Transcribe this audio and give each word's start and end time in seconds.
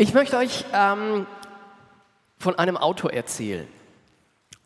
Ich 0.00 0.14
möchte 0.14 0.38
euch 0.38 0.64
ähm, 0.72 1.26
von 2.38 2.58
einem 2.58 2.78
Auto 2.78 3.08
erzählen. 3.08 3.68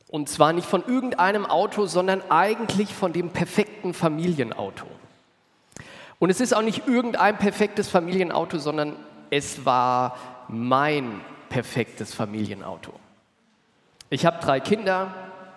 Und 0.06 0.28
zwar 0.28 0.52
nicht 0.52 0.68
von 0.68 0.86
irgendeinem 0.86 1.44
Auto, 1.44 1.86
sondern 1.86 2.22
eigentlich 2.30 2.94
von 2.94 3.12
dem 3.12 3.30
perfekten 3.30 3.94
Familienauto. 3.94 4.86
Und 6.20 6.30
es 6.30 6.40
ist 6.40 6.54
auch 6.54 6.62
nicht 6.62 6.86
irgendein 6.86 7.36
perfektes 7.36 7.88
Familienauto, 7.88 8.58
sondern 8.58 8.94
es 9.30 9.64
war 9.64 10.16
mein 10.46 11.20
perfektes 11.48 12.14
Familienauto. 12.14 12.92
Ich 14.10 14.26
habe 14.26 14.38
drei 14.40 14.60
Kinder, 14.60 15.12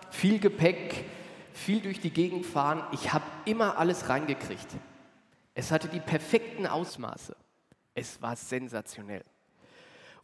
viel 0.09 0.39
Gepäck, 0.39 1.05
viel 1.53 1.81
durch 1.81 1.99
die 1.99 2.09
Gegend 2.09 2.47
fahren. 2.47 2.81
Ich 2.93 3.13
habe 3.13 3.25
immer 3.45 3.77
alles 3.77 4.09
reingekriegt. 4.09 4.69
Es 5.53 5.71
hatte 5.71 5.87
die 5.87 5.99
perfekten 5.99 6.65
Ausmaße. 6.65 7.35
Es 7.93 8.19
war 8.23 8.35
sensationell. 8.35 9.23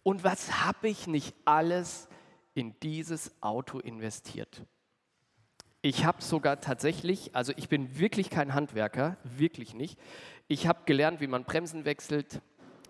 Und 0.03 0.23
was 0.23 0.63
habe 0.65 0.89
ich 0.89 1.07
nicht 1.07 1.33
alles 1.45 2.07
in 2.53 2.77
dieses 2.81 3.31
Auto 3.41 3.79
investiert? 3.79 4.63
Ich 5.81 6.05
habe 6.05 6.21
sogar 6.21 6.61
tatsächlich, 6.61 7.35
also 7.35 7.51
ich 7.57 7.67
bin 7.67 7.97
wirklich 7.97 8.29
kein 8.29 8.53
Handwerker, 8.53 9.17
wirklich 9.23 9.73
nicht. 9.73 9.99
Ich 10.47 10.67
habe 10.67 10.81
gelernt, 10.85 11.19
wie 11.19 11.27
man 11.27 11.43
Bremsen 11.43 11.83
wechselt. 11.85 12.41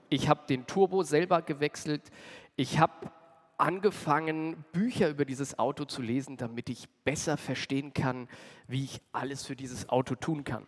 Ich 0.09 0.29
habe 0.29 0.41
den 0.47 0.67
Turbo 0.67 1.01
selber 1.03 1.41
gewechselt. 1.41 2.11
Ich 2.55 2.77
habe 2.77 3.11
angefangen, 3.57 4.63
Bücher 4.71 5.09
über 5.09 5.25
dieses 5.25 5.57
Auto 5.57 5.85
zu 5.85 6.01
lesen, 6.01 6.37
damit 6.37 6.69
ich 6.69 6.89
besser 7.03 7.37
verstehen 7.37 7.93
kann, 7.93 8.27
wie 8.67 8.83
ich 8.83 9.01
alles 9.11 9.45
für 9.45 9.55
dieses 9.55 9.89
Auto 9.89 10.15
tun 10.15 10.43
kann. 10.43 10.67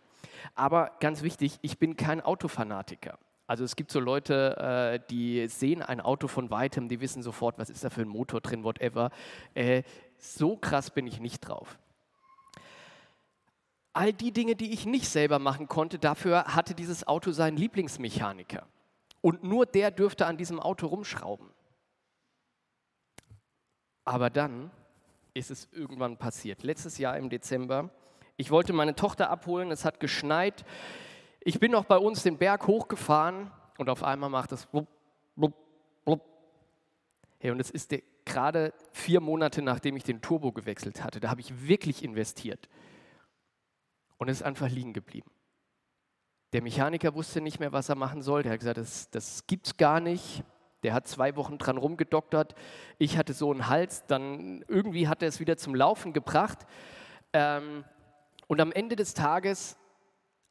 Aber 0.54 0.92
ganz 1.00 1.22
wichtig, 1.22 1.58
ich 1.62 1.78
bin 1.78 1.96
kein 1.96 2.20
Autofanatiker. 2.20 3.18
Also 3.46 3.62
es 3.64 3.76
gibt 3.76 3.92
so 3.92 4.00
Leute, 4.00 4.56
äh, 4.56 5.00
die 5.10 5.46
sehen 5.48 5.82
ein 5.82 6.00
Auto 6.00 6.26
von 6.26 6.50
weitem, 6.50 6.88
die 6.88 7.00
wissen 7.00 7.22
sofort, 7.22 7.58
was 7.58 7.70
ist 7.70 7.84
da 7.84 7.90
für 7.90 8.02
ein 8.02 8.08
Motor 8.08 8.40
drin, 8.40 8.64
whatever. 8.64 9.10
Äh, 9.54 9.84
so 10.18 10.56
krass 10.56 10.90
bin 10.90 11.06
ich 11.06 11.20
nicht 11.20 11.40
drauf. 11.40 11.78
All 13.92 14.12
die 14.12 14.32
Dinge, 14.32 14.56
die 14.56 14.72
ich 14.72 14.84
nicht 14.84 15.08
selber 15.08 15.38
machen 15.38 15.68
konnte, 15.68 15.98
dafür 15.98 16.54
hatte 16.54 16.74
dieses 16.74 17.06
Auto 17.06 17.30
seinen 17.30 17.56
Lieblingsmechaniker. 17.56 18.66
Und 19.22 19.42
nur 19.42 19.64
der 19.64 19.90
dürfte 19.90 20.26
an 20.26 20.36
diesem 20.36 20.60
Auto 20.60 20.88
rumschrauben. 20.88 21.48
Aber 24.04 24.28
dann 24.28 24.70
ist 25.34 25.50
es 25.50 25.68
irgendwann 25.72 26.16
passiert. 26.16 26.62
Letztes 26.62 26.98
Jahr 26.98 27.16
im 27.16 27.30
Dezember. 27.30 27.90
Ich 28.36 28.50
wollte 28.50 28.72
meine 28.72 28.94
Tochter 28.94 29.30
abholen, 29.30 29.70
es 29.70 29.84
hat 29.84 30.00
geschneit. 30.00 30.64
Ich 31.48 31.60
bin 31.60 31.70
noch 31.70 31.84
bei 31.84 31.96
uns 31.96 32.24
den 32.24 32.38
Berg 32.38 32.66
hochgefahren 32.66 33.52
und 33.78 33.88
auf 33.88 34.02
einmal 34.02 34.28
macht 34.28 34.50
es 34.50 34.66
blub, 34.66 34.88
blub, 35.36 35.54
blub. 36.04 36.20
Hey, 37.38 37.52
und 37.52 37.60
es 37.60 37.70
ist 37.70 37.94
gerade 38.24 38.74
vier 38.90 39.20
Monate, 39.20 39.62
nachdem 39.62 39.94
ich 39.94 40.02
den 40.02 40.20
Turbo 40.20 40.50
gewechselt 40.50 41.04
hatte. 41.04 41.20
Da 41.20 41.30
habe 41.30 41.40
ich 41.40 41.68
wirklich 41.68 42.02
investiert. 42.02 42.68
Und 44.18 44.28
es 44.28 44.38
ist 44.38 44.42
einfach 44.42 44.68
liegen 44.68 44.92
geblieben. 44.92 45.30
Der 46.52 46.62
Mechaniker 46.62 47.14
wusste 47.14 47.40
nicht 47.40 47.60
mehr, 47.60 47.70
was 47.70 47.88
er 47.88 47.94
machen 47.94 48.22
soll. 48.22 48.42
Der 48.42 48.50
hat 48.50 48.58
gesagt, 48.58 48.78
das, 48.78 49.08
das 49.10 49.44
es 49.48 49.76
gar 49.76 50.00
nicht. 50.00 50.42
Der 50.82 50.94
hat 50.94 51.06
zwei 51.06 51.36
Wochen 51.36 51.58
dran 51.58 51.76
rumgedoktert. 51.76 52.56
Ich 52.98 53.16
hatte 53.16 53.34
so 53.34 53.52
einen 53.52 53.68
Hals. 53.68 54.04
Dann 54.06 54.64
irgendwie 54.66 55.06
hat 55.06 55.22
er 55.22 55.28
es 55.28 55.38
wieder 55.38 55.56
zum 55.56 55.76
Laufen 55.76 56.12
gebracht. 56.12 56.66
Ähm, 57.32 57.84
und 58.48 58.60
am 58.60 58.72
Ende 58.72 58.96
des 58.96 59.14
Tages 59.14 59.76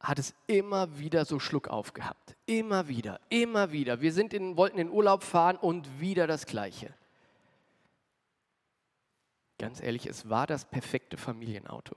hat 0.06 0.20
es 0.20 0.34
immer 0.46 1.00
wieder 1.00 1.24
so 1.24 1.40
Schluck 1.40 1.66
aufgehabt. 1.66 2.36
Immer 2.46 2.86
wieder, 2.86 3.18
immer 3.28 3.72
wieder. 3.72 4.00
Wir 4.00 4.12
sind 4.12 4.32
in, 4.32 4.56
wollten 4.56 4.78
in 4.78 4.88
Urlaub 4.88 5.24
fahren 5.24 5.56
und 5.56 6.00
wieder 6.00 6.28
das 6.28 6.46
Gleiche. 6.46 6.94
Ganz 9.58 9.82
ehrlich, 9.82 10.06
es 10.06 10.28
war 10.28 10.46
das 10.46 10.64
perfekte 10.64 11.16
Familienauto. 11.16 11.96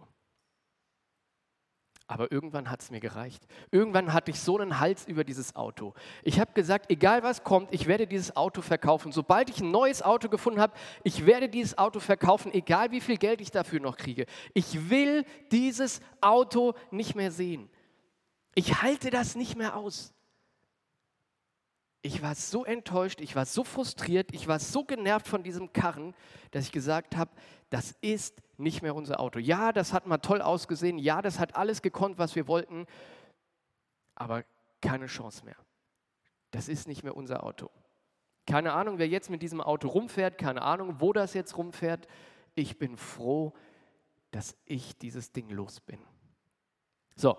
Aber 2.08 2.32
irgendwann 2.32 2.72
hat 2.72 2.82
es 2.82 2.90
mir 2.90 3.00
gereicht. 3.00 3.46
Irgendwann 3.70 4.12
hatte 4.12 4.32
ich 4.32 4.40
so 4.40 4.58
einen 4.58 4.80
Hals 4.80 5.06
über 5.06 5.24
dieses 5.24 5.56
Auto. 5.56 5.94
Ich 6.24 6.40
habe 6.40 6.54
gesagt, 6.54 6.90
egal 6.90 7.22
was 7.22 7.44
kommt, 7.44 7.72
ich 7.72 7.86
werde 7.86 8.08
dieses 8.08 8.36
Auto 8.36 8.64
verkaufen. 8.64 9.12
Sobald 9.12 9.52
ich 9.52 9.62
ein 9.62 9.70
neues 9.70 10.02
Auto 10.02 10.30
gefunden 10.30 10.60
habe, 10.60 10.74
ich 11.04 11.28
werde 11.28 11.48
dieses 11.48 11.78
Auto 11.78 12.00
verkaufen, 12.00 12.52
egal 12.52 12.90
wie 12.90 13.02
viel 13.02 13.18
Geld 13.18 13.40
ich 13.40 13.52
dafür 13.52 13.80
noch 13.80 13.98
kriege. 13.98 14.26
Ich 14.56 14.90
will 14.90 15.26
dieses 15.52 16.02
Auto 16.22 16.74
nicht 16.90 17.14
mehr 17.14 17.30
sehen. 17.30 17.70
Ich 18.56 18.82
halte 18.82 19.10
das 19.10 19.36
nicht 19.36 19.56
mehr 19.56 19.76
aus. 19.76 20.14
Ich 22.02 22.22
war 22.22 22.34
so 22.36 22.64
enttäuscht, 22.64 23.20
ich 23.20 23.36
war 23.36 23.46
so 23.46 23.64
frustriert, 23.64 24.34
ich 24.34 24.48
war 24.48 24.60
so 24.60 24.86
genervt 24.86 25.28
von 25.28 25.44
diesem 25.44 25.74
Karren, 25.74 26.16
dass 26.52 26.66
ich 26.66 26.72
gesagt 26.72 27.18
habe, 27.18 27.32
das 27.70 27.92
ist 28.00 28.42
nicht 28.58 28.82
mehr 28.82 28.96
unser 28.96 29.20
Auto. 29.20 29.40
Ja, 29.40 29.74
das 29.74 29.92
hat 29.92 30.08
mal 30.08 30.20
toll 30.20 30.42
ausgesehen, 30.42 30.98
ja, 30.98 31.22
das 31.22 31.40
hat 31.40 31.56
alles 31.56 31.82
gekonnt, 31.82 32.18
was 32.18 32.36
wir 32.36 32.48
wollten, 32.48 32.86
aber 34.16 34.46
keine 34.82 35.08
Chance 35.08 35.44
mehr. 35.44 35.58
Das 36.52 36.70
ist 36.70 36.88
nicht 36.88 37.04
mehr 37.04 37.18
unser 37.18 37.44
Auto. 37.44 37.70
Keine 38.46 38.74
Ahnung, 38.74 38.98
wer 38.98 39.08
jetzt 39.08 39.30
mit 39.30 39.42
diesem 39.42 39.62
Auto 39.62 39.90
rumfährt, 39.90 40.38
keine 40.38 40.62
Ahnung, 40.62 40.96
wo 41.00 41.14
das 41.14 41.34
jetzt 41.34 41.58
rumfährt. 41.58 42.08
Ich 42.56 42.80
bin 42.80 42.98
froh, 42.98 43.54
dass 44.32 44.56
ich 44.66 44.98
dieses 44.98 45.32
Ding 45.32 45.50
los 45.50 45.82
bin. 45.82 46.00
So, 47.16 47.38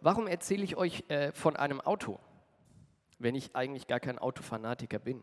warum 0.00 0.26
erzähle 0.26 0.64
ich 0.64 0.76
euch 0.76 1.04
äh, 1.08 1.32
von 1.32 1.56
einem 1.56 1.80
Auto, 1.80 2.18
wenn 3.18 3.34
ich 3.34 3.54
eigentlich 3.54 3.86
gar 3.86 4.00
kein 4.00 4.18
Autofanatiker 4.18 4.98
bin? 4.98 5.22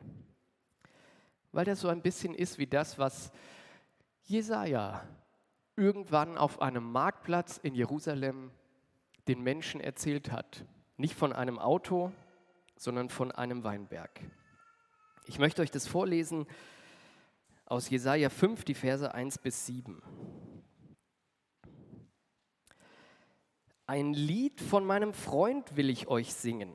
Weil 1.52 1.66
das 1.66 1.82
so 1.82 1.88
ein 1.88 2.02
bisschen 2.02 2.34
ist 2.34 2.58
wie 2.58 2.68
das, 2.68 3.00
was 3.00 3.32
Jesaja 4.24 5.04
irgendwann 5.76 6.38
auf 6.38 6.62
einem 6.62 6.92
Marktplatz 6.92 7.58
in 7.58 7.76
Jerusalem 7.76 8.52
den 9.28 9.42
Menschen 9.42 9.80
erzählt 9.80 10.32
hat. 10.32 10.66
Nicht 10.98 11.16
von 11.16 11.34
einem 11.34 11.60
Auto, 11.60 12.12
sondern 12.76 13.10
von 13.10 13.32
einem 13.32 13.64
Weinberg. 13.64 14.22
Ich 15.26 15.40
möchte 15.40 15.62
euch 15.62 15.72
das 15.72 15.88
vorlesen 15.88 16.48
aus 17.66 17.90
Jesaja 17.90 18.30
5, 18.30 18.64
die 18.64 18.74
Verse 18.74 19.14
1 19.14 19.40
bis 19.40 19.66
7. 19.66 20.02
Ein 23.90 24.14
Lied 24.14 24.60
von 24.60 24.86
meinem 24.86 25.14
Freund 25.14 25.78
will 25.78 25.90
ich 25.90 26.10
euch 26.10 26.34
singen. 26.34 26.74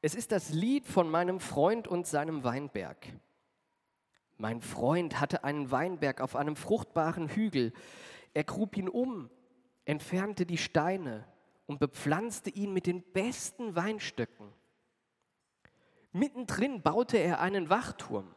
Es 0.00 0.16
ist 0.16 0.32
das 0.32 0.50
Lied 0.50 0.88
von 0.88 1.08
meinem 1.08 1.38
Freund 1.38 1.86
und 1.86 2.08
seinem 2.08 2.42
Weinberg. 2.42 3.06
Mein 4.36 4.60
Freund 4.60 5.20
hatte 5.20 5.44
einen 5.44 5.70
Weinberg 5.70 6.20
auf 6.20 6.34
einem 6.34 6.56
fruchtbaren 6.56 7.28
Hügel. 7.28 7.72
Er 8.34 8.42
grub 8.42 8.76
ihn 8.76 8.88
um, 8.88 9.30
entfernte 9.84 10.44
die 10.44 10.58
Steine 10.58 11.24
und 11.66 11.78
bepflanzte 11.78 12.50
ihn 12.50 12.72
mit 12.72 12.88
den 12.88 13.04
besten 13.12 13.76
Weinstöcken. 13.76 14.52
Mittendrin 16.10 16.82
baute 16.82 17.18
er 17.18 17.40
einen 17.40 17.70
Wachturm. 17.70 18.34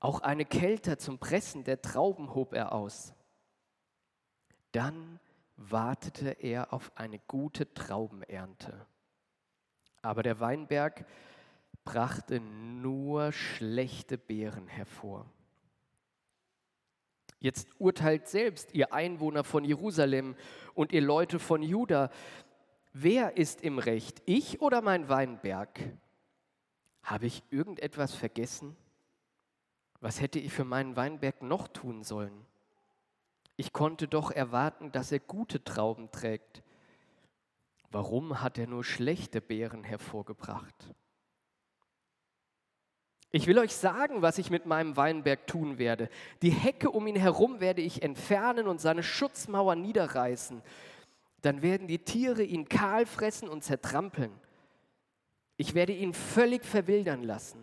Auch 0.00 0.20
eine 0.20 0.46
Kelter 0.46 0.96
zum 0.96 1.18
Pressen 1.18 1.62
der 1.62 1.82
Trauben 1.82 2.34
hob 2.34 2.54
er 2.54 2.72
aus. 2.72 3.12
Dann 4.72 5.20
wartete 5.56 6.30
er 6.30 6.72
auf 6.72 6.92
eine 6.94 7.18
gute 7.18 7.72
Traubenernte. 7.74 8.86
Aber 10.02 10.22
der 10.22 10.40
Weinberg 10.40 11.04
brachte 11.84 12.40
nur 12.40 13.32
schlechte 13.32 14.18
Beeren 14.18 14.66
hervor. 14.66 15.30
Jetzt 17.38 17.68
urteilt 17.78 18.28
selbst 18.28 18.74
ihr 18.74 18.92
Einwohner 18.92 19.44
von 19.44 19.64
Jerusalem 19.64 20.36
und 20.74 20.92
ihr 20.92 21.02
Leute 21.02 21.38
von 21.38 21.62
Juda, 21.62 22.10
wer 22.92 23.36
ist 23.36 23.62
im 23.62 23.78
Recht, 23.78 24.22
ich 24.26 24.60
oder 24.60 24.82
mein 24.82 25.08
Weinberg? 25.08 25.78
Habe 27.02 27.26
ich 27.26 27.42
irgendetwas 27.50 28.14
vergessen? 28.14 28.76
Was 30.00 30.20
hätte 30.20 30.38
ich 30.38 30.52
für 30.52 30.64
meinen 30.64 30.96
Weinberg 30.96 31.42
noch 31.42 31.68
tun 31.68 32.02
sollen? 32.02 32.46
Ich 33.56 33.72
konnte 33.72 34.06
doch 34.06 34.30
erwarten, 34.30 34.92
dass 34.92 35.12
er 35.12 35.20
gute 35.20 35.64
Trauben 35.64 36.10
trägt. 36.10 36.62
Warum 37.90 38.42
hat 38.42 38.58
er 38.58 38.66
nur 38.66 38.84
schlechte 38.84 39.40
Beeren 39.40 39.82
hervorgebracht? 39.82 40.94
Ich 43.30 43.46
will 43.46 43.58
euch 43.58 43.74
sagen, 43.74 44.22
was 44.22 44.38
ich 44.38 44.50
mit 44.50 44.66
meinem 44.66 44.96
Weinberg 44.96 45.46
tun 45.46 45.78
werde. 45.78 46.08
Die 46.42 46.50
Hecke 46.50 46.90
um 46.90 47.06
ihn 47.06 47.16
herum 47.16 47.60
werde 47.60 47.82
ich 47.82 48.02
entfernen 48.02 48.68
und 48.68 48.80
seine 48.80 49.02
Schutzmauer 49.02 49.74
niederreißen. 49.74 50.62
Dann 51.42 51.62
werden 51.62 51.86
die 51.86 51.98
Tiere 51.98 52.42
ihn 52.42 52.68
kahl 52.68 53.06
fressen 53.06 53.48
und 53.48 53.62
zertrampeln. 53.62 54.32
Ich 55.56 55.74
werde 55.74 55.92
ihn 55.92 56.12
völlig 56.12 56.64
verwildern 56.64 57.22
lassen. 57.22 57.62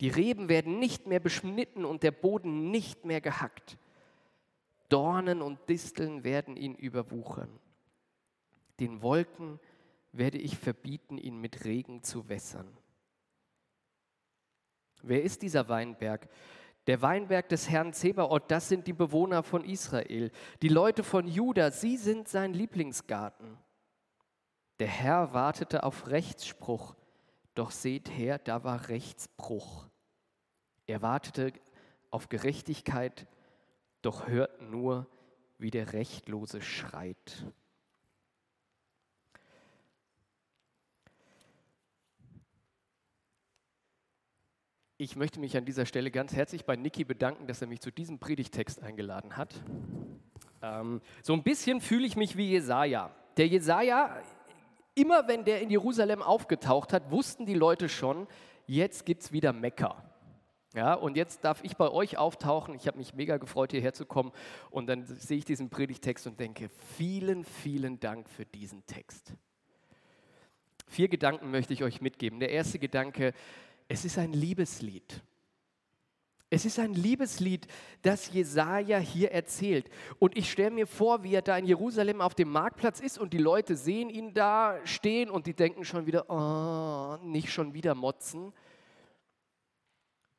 Die 0.00 0.08
Reben 0.08 0.48
werden 0.48 0.78
nicht 0.78 1.06
mehr 1.06 1.20
beschnitten 1.20 1.84
und 1.84 2.02
der 2.02 2.12
Boden 2.12 2.70
nicht 2.70 3.04
mehr 3.04 3.20
gehackt. 3.20 3.78
Dornen 4.90 5.40
und 5.40 5.68
Disteln 5.68 6.24
werden 6.24 6.56
ihn 6.56 6.74
überwuchern. 6.74 7.58
Den 8.78 9.00
Wolken 9.00 9.58
werde 10.12 10.38
ich 10.38 10.58
verbieten, 10.58 11.16
ihn 11.16 11.40
mit 11.40 11.64
Regen 11.64 12.02
zu 12.02 12.28
wässern. 12.28 12.76
Wer 15.02 15.22
ist 15.22 15.42
dieser 15.42 15.68
Weinberg? 15.68 16.28
Der 16.86 17.02
Weinberg 17.02 17.48
des 17.48 17.70
Herrn 17.70 17.92
Zebaoth, 17.92 18.50
das 18.50 18.68
sind 18.68 18.86
die 18.86 18.92
Bewohner 18.92 19.42
von 19.42 19.64
Israel. 19.64 20.30
Die 20.62 20.68
Leute 20.68 21.04
von 21.04 21.28
Juda, 21.28 21.70
sie 21.70 21.96
sind 21.96 22.28
sein 22.28 22.52
Lieblingsgarten. 22.52 23.56
Der 24.78 24.88
Herr 24.88 25.32
wartete 25.32 25.84
auf 25.84 26.08
Rechtsspruch, 26.08 26.96
doch 27.54 27.70
seht 27.70 28.10
her, 28.10 28.38
da 28.38 28.64
war 28.64 28.88
Rechtsbruch. 28.88 29.86
Er 30.86 31.02
wartete 31.02 31.52
auf 32.10 32.28
Gerechtigkeit, 32.28 33.26
doch 34.02 34.26
hört 34.28 34.62
nur, 34.62 35.06
wie 35.58 35.70
der 35.70 35.92
Rechtlose 35.92 36.62
schreit. 36.62 37.44
Ich 44.96 45.16
möchte 45.16 45.40
mich 45.40 45.56
an 45.56 45.64
dieser 45.64 45.86
Stelle 45.86 46.10
ganz 46.10 46.34
herzlich 46.34 46.66
bei 46.66 46.76
Niki 46.76 47.04
bedanken, 47.04 47.46
dass 47.46 47.62
er 47.62 47.68
mich 47.68 47.80
zu 47.80 47.90
diesem 47.90 48.18
Predigtext 48.18 48.82
eingeladen 48.82 49.36
hat. 49.38 49.54
Ähm, 50.62 51.00
so 51.22 51.32
ein 51.32 51.42
bisschen 51.42 51.80
fühle 51.80 52.06
ich 52.06 52.16
mich 52.16 52.36
wie 52.36 52.50
Jesaja. 52.50 53.10
Der 53.38 53.46
Jesaja, 53.46 54.22
immer 54.94 55.26
wenn 55.26 55.44
der 55.44 55.62
in 55.62 55.70
Jerusalem 55.70 56.22
aufgetaucht 56.22 56.92
hat, 56.92 57.10
wussten 57.10 57.46
die 57.46 57.54
Leute 57.54 57.88
schon, 57.88 58.26
jetzt 58.66 59.06
gibt 59.06 59.22
es 59.22 59.32
wieder 59.32 59.54
Mekka. 59.54 60.09
Ja, 60.74 60.94
und 60.94 61.16
jetzt 61.16 61.44
darf 61.44 61.64
ich 61.64 61.76
bei 61.76 61.90
euch 61.90 62.16
auftauchen. 62.16 62.74
Ich 62.74 62.86
habe 62.86 62.98
mich 62.98 63.14
mega 63.14 63.38
gefreut, 63.38 63.72
hierher 63.72 63.92
zu 63.92 64.06
kommen. 64.06 64.30
Und 64.70 64.86
dann 64.86 65.04
sehe 65.04 65.38
ich 65.38 65.44
diesen 65.44 65.68
Predigtext 65.68 66.26
und 66.28 66.38
denke, 66.38 66.70
vielen, 66.96 67.44
vielen 67.44 67.98
Dank 67.98 68.28
für 68.28 68.46
diesen 68.46 68.86
Text. 68.86 69.32
Vier 70.86 71.08
Gedanken 71.08 71.50
möchte 71.50 71.72
ich 71.72 71.82
euch 71.82 72.00
mitgeben. 72.00 72.38
Der 72.38 72.50
erste 72.50 72.78
Gedanke, 72.78 73.32
es 73.88 74.04
ist 74.04 74.18
ein 74.18 74.32
Liebeslied. 74.32 75.22
Es 76.52 76.64
ist 76.64 76.80
ein 76.80 76.94
Liebeslied, 76.94 77.68
das 78.02 78.32
Jesaja 78.32 78.98
hier 78.98 79.30
erzählt. 79.30 79.88
Und 80.18 80.36
ich 80.36 80.50
stelle 80.50 80.72
mir 80.72 80.88
vor, 80.88 81.22
wie 81.22 81.34
er 81.34 81.42
da 81.42 81.56
in 81.56 81.64
Jerusalem 81.64 82.20
auf 82.20 82.34
dem 82.34 82.50
Marktplatz 82.50 82.98
ist 82.98 83.18
und 83.18 83.32
die 83.32 83.38
Leute 83.38 83.76
sehen 83.76 84.10
ihn 84.10 84.34
da 84.34 84.78
stehen 84.84 85.30
und 85.30 85.46
die 85.46 85.54
denken 85.54 85.84
schon 85.84 86.06
wieder, 86.06 86.28
oh, 86.28 87.24
nicht 87.24 87.52
schon 87.52 87.72
wieder 87.72 87.94
motzen. 87.94 88.52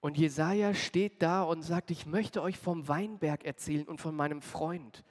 Und 0.01 0.18
Jesaja 0.18 0.74
steht 0.74 1.21
da 1.21 1.44
und 1.44 1.62
sagt: 1.62 1.92
Ich 1.92 2.06
möchte 2.06 2.42
euch 2.42 2.57
vom 2.57 2.88
Weinberg 2.88 3.45
erzählen 3.45 3.88
und 3.88 4.01
von 4.01 4.15
meinem 4.15 4.42
Freund. 4.42 5.03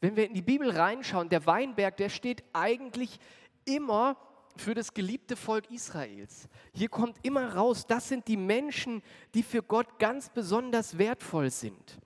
Wenn 0.00 0.16
wir 0.16 0.26
in 0.26 0.34
die 0.34 0.42
Bibel 0.42 0.70
reinschauen, 0.70 1.28
der 1.28 1.44
Weinberg, 1.46 1.96
der 1.96 2.08
steht 2.08 2.44
eigentlich 2.52 3.18
immer 3.64 4.16
für 4.56 4.74
das 4.74 4.94
geliebte 4.94 5.36
Volk 5.36 5.70
Israels. 5.70 6.48
Hier 6.72 6.88
kommt 6.88 7.16
immer 7.22 7.54
raus, 7.54 7.86
das 7.86 8.08
sind 8.08 8.28
die 8.28 8.36
Menschen, 8.36 9.02
die 9.34 9.42
für 9.42 9.62
Gott 9.62 9.98
ganz 9.98 10.28
besonders 10.28 10.98
wertvoll 10.98 11.50
sind. 11.50 11.98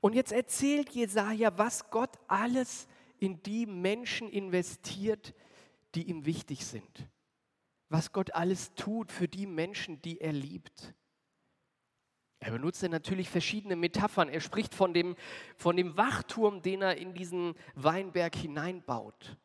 Und 0.00 0.14
jetzt 0.14 0.32
erzählt 0.32 0.90
Jesaja, 0.90 1.56
was 1.56 1.90
Gott 1.90 2.18
alles 2.26 2.88
in 3.18 3.42
die 3.42 3.66
Menschen 3.66 4.28
investiert, 4.28 5.34
die 5.94 6.08
ihm 6.08 6.24
wichtig 6.24 6.64
sind. 6.64 7.08
Was 7.88 8.12
Gott 8.12 8.34
alles 8.34 8.74
tut 8.74 9.12
für 9.12 9.28
die 9.28 9.46
Menschen, 9.46 10.00
die 10.02 10.20
er 10.20 10.32
liebt. 10.32 10.94
Er 12.42 12.50
benutzt 12.50 12.82
natürlich 12.82 13.30
verschiedene 13.30 13.76
Metaphern. 13.76 14.28
Er 14.28 14.40
spricht 14.40 14.74
von 14.74 14.92
dem, 14.92 15.14
von 15.56 15.76
dem 15.76 15.96
Wachturm, 15.96 16.60
den 16.60 16.82
er 16.82 16.96
in 16.96 17.14
diesen 17.14 17.54
Weinberg 17.76 18.34
hineinbaut. 18.34 19.36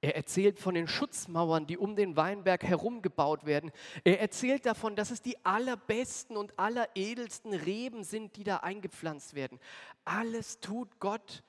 Er 0.00 0.16
erzählt 0.16 0.58
von 0.58 0.74
den 0.74 0.88
Schutzmauern, 0.88 1.68
die 1.68 1.78
um 1.78 1.94
den 1.94 2.16
Weinberg 2.16 2.64
herum 2.64 3.00
gebaut 3.00 3.46
werden. 3.46 3.70
Er 4.02 4.20
erzählt 4.20 4.66
davon, 4.66 4.96
dass 4.96 5.12
es 5.12 5.22
die 5.22 5.44
allerbesten 5.44 6.36
und 6.36 6.58
alleredelsten 6.58 7.54
Reben 7.54 8.02
sind, 8.02 8.34
die 8.34 8.42
da 8.42 8.56
eingepflanzt 8.56 9.34
werden. 9.34 9.60
Alles 10.04 10.58
tut 10.58 10.98
Gott, 10.98 11.44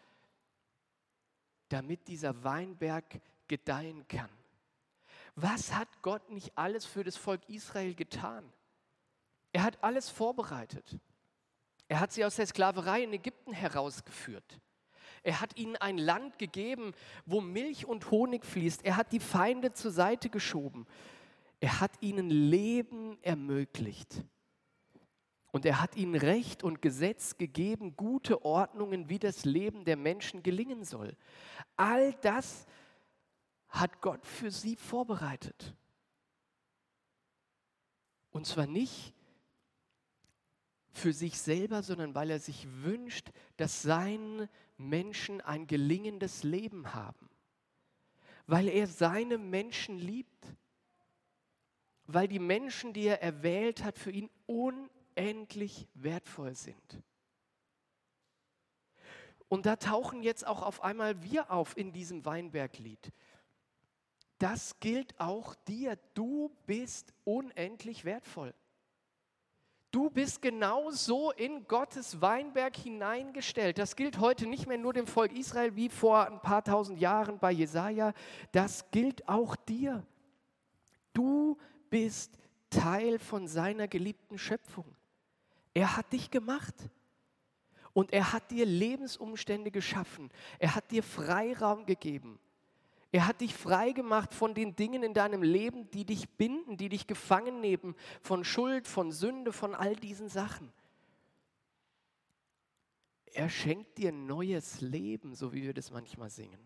damit 1.70 2.08
dieser 2.08 2.44
Weinberg 2.44 3.20
gedeihen 3.48 4.08
kann. 4.08 4.30
Was 5.34 5.74
hat 5.74 6.04
Gott 6.04 6.30
nicht 6.30 6.56
alles 6.56 6.86
für 6.86 7.04
das 7.04 7.18
Volk 7.18 7.50
Israel 7.50 7.96
getan? 7.96 8.54
Er 9.52 9.64
hat 9.64 9.84
alles 9.84 10.10
vorbereitet. 10.10 10.98
Er 11.88 12.00
hat 12.00 12.12
sie 12.12 12.24
aus 12.24 12.38
der 12.38 12.48
Sklaverei 12.48 13.04
in 13.04 13.14
Ägypten 13.14 13.54
herausgeführt. 13.54 14.62
Er 15.24 15.42
hat 15.42 15.58
ihnen 15.58 15.76
ein 15.78 15.98
Land 15.98 16.40
gegeben, 16.40 16.94
wo 17.26 17.42
Milch 17.42 17.86
und 17.86 18.10
Honig 18.12 18.46
fließt. 18.46 18.84
Er 18.86 18.98
hat 18.98 19.12
die 19.12 19.20
Feinde 19.20 19.74
zur 19.74 19.92
Seite 19.92 20.30
geschoben. 20.30 20.88
Er 21.60 21.80
hat 21.80 21.92
ihnen 22.02 22.30
Leben 22.30 23.22
ermöglicht. 23.22 24.24
Und 25.52 25.66
er 25.66 25.82
hat 25.82 25.96
ihnen 25.98 26.16
Recht 26.16 26.64
und 26.64 26.82
Gesetz 26.82 27.38
gegeben, 27.38 27.98
gute 27.98 28.46
Ordnungen, 28.46 29.10
wie 29.10 29.20
das 29.20 29.44
Leben 29.44 29.84
der 29.84 29.98
Menschen 29.98 30.44
gelingen 30.44 30.86
soll. 30.86 31.16
All 31.76 32.14
das 32.22 32.66
hat 33.68 34.02
Gott 34.02 34.26
für 34.26 34.50
sie 34.50 34.76
vorbereitet. 34.76 35.76
Und 38.32 38.48
zwar 38.48 38.66
nicht 38.66 39.14
für 40.92 41.14
sich 41.14 41.38
selber, 41.40 41.84
sondern 41.84 42.16
weil 42.16 42.30
er 42.30 42.40
sich 42.40 42.68
wünscht, 42.84 43.32
dass 43.58 43.82
seine 43.82 44.50
Menschen 44.78 45.42
ein 45.42 45.68
gelingendes 45.68 46.44
Leben 46.44 46.94
haben. 46.94 47.30
Weil 48.48 48.68
er 48.68 48.88
seine 48.88 49.38
Menschen 49.38 49.98
liebt. 49.98 50.48
Weil 52.08 52.28
die 52.28 52.40
Menschen, 52.40 52.94
die 52.94 53.06
er 53.06 53.22
erwählt 53.22 53.84
hat, 53.84 53.98
für 53.98 54.12
ihn 54.12 54.30
unendlich 54.46 55.88
wertvoll 55.94 56.56
sind. 56.56 57.02
Und 59.48 59.66
da 59.66 59.76
tauchen 59.76 60.24
jetzt 60.24 60.48
auch 60.48 60.62
auf 60.62 60.82
einmal 60.82 61.24
wir 61.24 61.52
auf 61.52 61.78
in 61.78 61.92
diesem 61.92 62.26
Weinberglied. 62.26 63.12
Das 64.40 64.80
gilt 64.80 65.20
auch 65.20 65.56
dir. 65.56 66.00
Du 66.14 66.50
bist 66.66 67.14
unendlich 67.26 68.06
wertvoll. 68.06 68.54
Du 69.92 70.10
bist 70.10 70.42
genauso 70.42 71.32
in 71.32 71.68
Gottes 71.68 72.22
Weinberg 72.22 72.78
hineingestellt. 72.78 73.78
Das 73.78 73.98
gilt 73.98 74.20
heute 74.20 74.48
nicht 74.48 74.66
mehr 74.66 74.78
nur 74.78 74.94
dem 74.94 75.06
Volk 75.06 75.34
Israel 75.34 75.76
wie 75.76 75.90
vor 75.90 76.28
ein 76.28 76.42
paar 76.42 76.64
tausend 76.64 77.00
Jahren 77.00 77.40
bei 77.40 77.52
Jesaja. 77.52 78.14
Das 78.54 78.90
gilt 78.92 79.28
auch 79.28 79.58
dir. 79.58 80.06
Du 81.12 81.58
bist 81.90 82.38
Teil 82.70 83.20
von 83.20 83.48
seiner 83.48 83.90
geliebten 83.90 84.38
Schöpfung. 84.38 84.86
Er 85.74 85.98
hat 85.98 86.14
dich 86.14 86.32
gemacht. 86.32 86.76
Und 87.94 88.14
er 88.14 88.32
hat 88.32 88.50
dir 88.52 88.66
Lebensumstände 88.66 89.72
geschaffen. 89.72 90.30
Er 90.60 90.76
hat 90.76 90.90
dir 90.92 91.04
Freiraum 91.04 91.86
gegeben. 91.86 92.40
Er 93.12 93.28
hat 93.28 93.42
dich 93.42 93.54
frei 93.54 93.92
gemacht 93.92 94.34
von 94.34 94.54
den 94.54 94.76
Dingen 94.76 95.04
in 95.04 95.14
deinem 95.14 95.44
Leben, 95.44 95.90
die 95.92 96.06
dich 96.06 96.30
binden, 96.30 96.78
die 96.78 96.88
dich 96.88 97.08
gefangen 97.08 97.60
nehmen, 97.60 97.96
von 98.22 98.46
Schuld, 98.46 98.88
von 98.88 99.12
Sünde, 99.12 99.52
von 99.52 99.76
all 99.76 99.96
diesen 99.96 100.30
Sachen. 100.30 100.72
Er 103.34 103.50
schenkt 103.50 103.98
dir 103.98 104.12
neues 104.12 104.82
Leben, 104.82 105.36
so 105.36 105.54
wie 105.54 105.64
wir 105.64 105.74
das 105.74 105.92
manchmal 105.92 106.30
singen. 106.30 106.60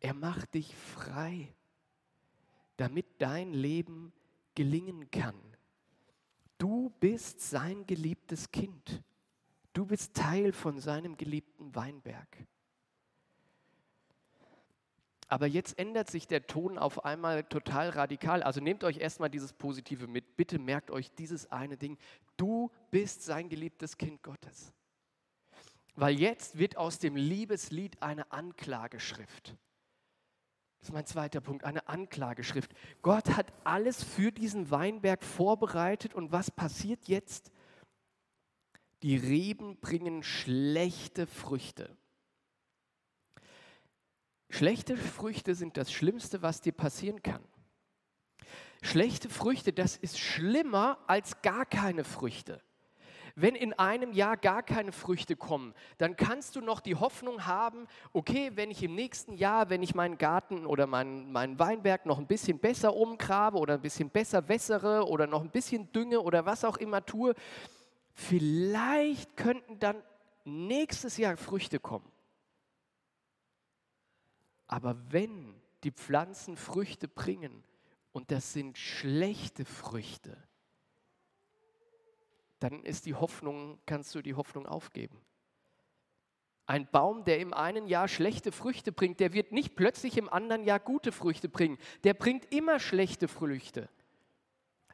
Er 0.00 0.14
macht 0.14 0.54
dich 0.54 0.74
frei, 0.74 1.54
damit 2.76 3.06
dein 3.18 3.52
Leben 3.52 4.12
gelingen 4.54 5.10
kann. 5.10 5.40
Du 6.58 6.90
bist 7.00 7.40
sein 7.40 7.86
geliebtes 7.86 8.50
Kind. 8.50 9.02
Du 9.72 9.86
bist 9.86 10.14
Teil 10.14 10.52
von 10.52 10.78
seinem 10.78 11.16
geliebten 11.16 11.74
Weinberg. 11.74 12.46
Aber 15.34 15.48
jetzt 15.48 15.80
ändert 15.80 16.08
sich 16.08 16.28
der 16.28 16.46
Ton 16.46 16.78
auf 16.78 17.04
einmal 17.04 17.42
total 17.42 17.88
radikal. 17.88 18.44
Also 18.44 18.60
nehmt 18.60 18.84
euch 18.84 18.98
erstmal 18.98 19.28
dieses 19.28 19.52
Positive 19.52 20.06
mit. 20.06 20.36
Bitte 20.36 20.60
merkt 20.60 20.92
euch 20.92 21.10
dieses 21.10 21.50
eine 21.50 21.76
Ding. 21.76 21.98
Du 22.36 22.70
bist 22.92 23.24
sein 23.24 23.48
geliebtes 23.48 23.98
Kind 23.98 24.22
Gottes. 24.22 24.72
Weil 25.96 26.14
jetzt 26.20 26.56
wird 26.56 26.76
aus 26.76 27.00
dem 27.00 27.16
Liebeslied 27.16 28.00
eine 28.00 28.30
Anklageschrift. 28.30 29.56
Das 30.78 30.90
ist 30.90 30.92
mein 30.92 31.06
zweiter 31.06 31.40
Punkt, 31.40 31.64
eine 31.64 31.88
Anklageschrift. 31.88 32.72
Gott 33.02 33.30
hat 33.30 33.52
alles 33.64 34.04
für 34.04 34.30
diesen 34.30 34.70
Weinberg 34.70 35.24
vorbereitet 35.24 36.14
und 36.14 36.30
was 36.30 36.52
passiert 36.52 37.08
jetzt? 37.08 37.50
Die 39.02 39.16
Reben 39.16 39.80
bringen 39.80 40.22
schlechte 40.22 41.26
Früchte. 41.26 41.96
Schlechte 44.56 44.96
Früchte 44.96 45.56
sind 45.56 45.76
das 45.76 45.92
Schlimmste, 45.92 46.40
was 46.40 46.60
dir 46.60 46.70
passieren 46.70 47.24
kann. 47.24 47.42
Schlechte 48.82 49.28
Früchte, 49.28 49.72
das 49.72 49.96
ist 49.96 50.16
schlimmer 50.16 50.96
als 51.08 51.42
gar 51.42 51.66
keine 51.66 52.04
Früchte. 52.04 52.62
Wenn 53.34 53.56
in 53.56 53.72
einem 53.72 54.12
Jahr 54.12 54.36
gar 54.36 54.62
keine 54.62 54.92
Früchte 54.92 55.34
kommen, 55.34 55.74
dann 55.98 56.14
kannst 56.14 56.54
du 56.54 56.60
noch 56.60 56.78
die 56.78 56.94
Hoffnung 56.94 57.46
haben, 57.46 57.88
okay, 58.12 58.52
wenn 58.54 58.70
ich 58.70 58.80
im 58.84 58.94
nächsten 58.94 59.32
Jahr, 59.32 59.70
wenn 59.70 59.82
ich 59.82 59.96
meinen 59.96 60.18
Garten 60.18 60.66
oder 60.66 60.86
meinen, 60.86 61.32
meinen 61.32 61.58
Weinberg 61.58 62.06
noch 62.06 62.18
ein 62.20 62.28
bisschen 62.28 62.60
besser 62.60 62.94
umgrabe 62.94 63.58
oder 63.58 63.74
ein 63.74 63.82
bisschen 63.82 64.08
besser 64.08 64.46
wässere 64.46 65.08
oder 65.08 65.26
noch 65.26 65.42
ein 65.42 65.50
bisschen 65.50 65.90
dünge 65.90 66.20
oder 66.20 66.46
was 66.46 66.64
auch 66.64 66.76
immer 66.76 67.04
tue, 67.04 67.34
vielleicht 68.12 69.36
könnten 69.36 69.80
dann 69.80 69.96
nächstes 70.44 71.16
Jahr 71.16 71.36
Früchte 71.36 71.80
kommen. 71.80 72.13
Aber 74.74 74.96
wenn 75.12 75.54
die 75.84 75.92
Pflanzen 75.92 76.56
Früchte 76.56 77.06
bringen 77.06 77.62
und 78.10 78.32
das 78.32 78.52
sind 78.52 78.76
schlechte 78.76 79.64
Früchte, 79.64 80.36
dann 82.58 82.82
ist 82.82 83.06
die 83.06 83.14
Hoffnung, 83.14 83.78
kannst 83.86 84.12
du 84.16 84.20
die 84.20 84.34
Hoffnung 84.34 84.66
aufgeben. 84.66 85.20
Ein 86.66 86.88
Baum, 86.90 87.22
der 87.22 87.38
im 87.38 87.54
einen 87.54 87.86
Jahr 87.86 88.08
schlechte 88.08 88.50
Früchte 88.50 88.90
bringt, 88.90 89.20
der 89.20 89.32
wird 89.32 89.52
nicht 89.52 89.76
plötzlich 89.76 90.18
im 90.18 90.28
anderen 90.28 90.64
Jahr 90.64 90.80
gute 90.80 91.12
Früchte 91.12 91.48
bringen. 91.48 91.78
Der 92.02 92.14
bringt 92.14 92.52
immer 92.52 92.80
schlechte 92.80 93.28
Früchte. 93.28 93.88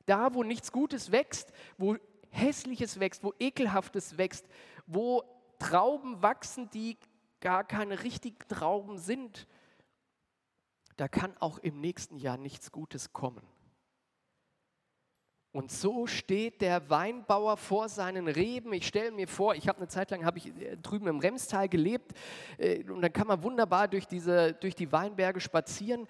Da, 0.05 0.35
wo 0.35 0.43
nichts 0.43 0.73
Gutes 0.73 1.11
wächst, 1.11 1.55
wo 1.79 1.97
Hässliches 2.29 3.01
wächst, 3.01 3.25
wo 3.25 3.33
Ekelhaftes 3.41 4.19
wächst, 4.19 4.47
wo 4.87 5.25
Trauben 5.59 6.21
wachsen, 6.21 6.69
die 6.69 6.99
gar 7.41 7.65
keine 7.65 8.03
richtigen 8.03 8.47
Trauben 8.47 8.99
sind, 8.99 9.47
da 10.97 11.09
kann 11.09 11.37
auch 11.39 11.59
im 11.59 11.81
nächsten 11.81 12.17
Jahr 12.17 12.37
nichts 12.37 12.73
Gutes 12.73 13.13
kommen. 13.13 13.43
Und 15.53 15.73
so 15.73 16.07
steht 16.07 16.61
der 16.61 16.91
Weinbauer 16.91 17.57
vor 17.57 17.89
seinen 17.89 18.29
Reben. 18.29 18.73
Ich 18.73 18.87
stelle 18.87 19.11
mir 19.11 19.27
vor, 19.27 19.57
ich 19.57 19.67
habe 19.67 19.79
eine 19.79 19.89
Zeit 19.89 20.13
lang 20.13 20.25
habe 20.25 20.39
ich 20.39 20.47
äh, 20.47 20.77
drüben 20.77 21.09
im 21.09 21.19
Remstal 21.19 21.69
gelebt 21.69 22.13
äh, 22.57 22.85
und 22.85 23.03
dann 23.03 23.13
kann 23.13 23.27
man 23.27 23.43
wunderbar 23.43 23.89
durch, 23.89 24.07
diese, 24.07 24.53
durch 24.55 24.77
die 24.77 24.93
Weinberge 24.93 25.41
spazieren. 25.41 26.07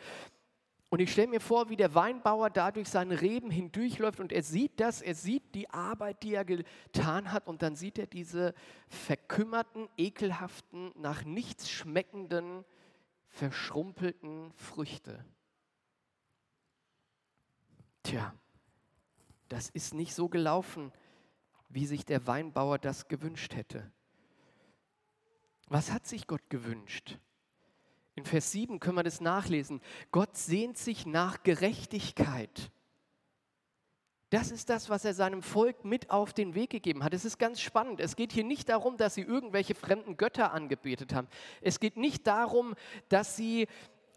Und 0.91 1.01
ich 1.01 1.13
stelle 1.13 1.29
mir 1.29 1.41
vor, 1.41 1.71
wie 1.71 1.77
der 1.77 1.95
Weinbauer 1.95 2.51
da 2.51 2.71
durch 2.71 2.89
seine 2.89 3.21
Reben 3.21 3.49
hindurchläuft 3.51 4.21
und 4.21 4.33
er 4.33 4.43
sieht 4.43 4.79
das, 4.79 5.01
er 5.01 5.15
sieht 5.15 5.55
die 5.55 5.71
Arbeit, 5.71 6.23
die 6.23 6.35
er 6.35 6.45
getan 6.45 7.33
hat 7.33 7.47
und 7.47 7.63
dann 7.63 7.77
sieht 7.77 7.97
er 7.97 8.09
diese 8.09 8.55
verkümmerten, 8.89 9.89
ekelhaften, 9.97 10.91
nach 10.97 11.25
nichts 11.25 11.71
schmeckenden, 11.71 12.65
verschrumpelten 13.31 14.53
Früchte. 14.53 15.25
Tja, 18.03 18.35
das 19.49 19.71
ist 19.71 19.95
nicht 19.95 20.15
so 20.15 20.29
gelaufen, 20.29 20.93
wie 21.69 21.87
sich 21.87 22.05
der 22.05 22.27
Weinbauer 22.27 22.79
das 22.79 23.09
gewünscht 23.09 23.55
hätte. 23.55 23.91
Was 25.67 25.93
hat 25.93 26.07
sich 26.07 26.27
Gott 26.27 26.51
gewünscht? 26.51 27.19
In 28.17 28.25
Vers 28.27 28.51
7 28.51 28.81
können 28.81 28.99
wir 28.99 29.05
das 29.05 29.21
nachlesen. 29.21 29.81
Gott 30.11 30.37
sehnt 30.37 30.77
sich 30.77 31.07
nach 31.07 31.43
Gerechtigkeit. 31.43 32.71
Das 34.31 34.53
ist 34.53 34.71
das, 34.71 34.89
was 34.89 35.05
er 35.05 35.13
seinem 35.13 35.43
Volk 35.43 35.85
mit 35.85 36.11
auf 36.11 36.33
den 36.33 36.55
Weg 36.55 36.71
gegeben 36.71 37.03
hat. 37.03 37.13
Es 37.15 37.25
ist 37.25 37.39
ganz 37.39 37.61
spannend. 37.61 38.01
Es 38.01 38.15
geht 38.15 38.33
hier 38.33 38.45
nicht 38.45 38.69
darum, 38.69 38.97
dass 38.97 39.15
sie 39.15 39.23
irgendwelche 39.23 39.75
fremden 39.75 40.17
Götter 40.17 40.53
angebetet 40.53 41.13
haben. 41.13 41.27
Es 41.61 41.81
geht 41.81 41.97
nicht 41.97 42.27
darum, 42.27 42.75
dass 43.09 43.37
sie 43.37 43.67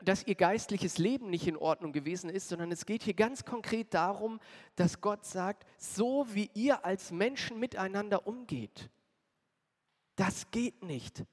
dass 0.03 0.27
ihr 0.27 0.35
geistliches 0.35 0.97
Leben 0.97 1.29
nicht 1.29 1.47
in 1.47 1.55
Ordnung 1.55 1.93
gewesen 1.93 2.29
ist, 2.29 2.49
sondern 2.49 2.73
es 2.73 2.85
geht 2.85 3.03
hier 3.03 3.13
ganz 3.13 3.45
konkret 3.45 3.93
darum, 3.93 4.41
dass 4.75 4.99
Gott 4.99 5.25
sagt, 5.25 5.65
so 5.77 6.27
wie 6.33 6.51
ihr 6.53 6.83
als 6.83 7.11
Menschen 7.11 7.57
miteinander 7.57 8.27
umgeht, 8.27 8.89
das 10.17 10.51
geht 10.51 10.83
nicht. 10.83 11.23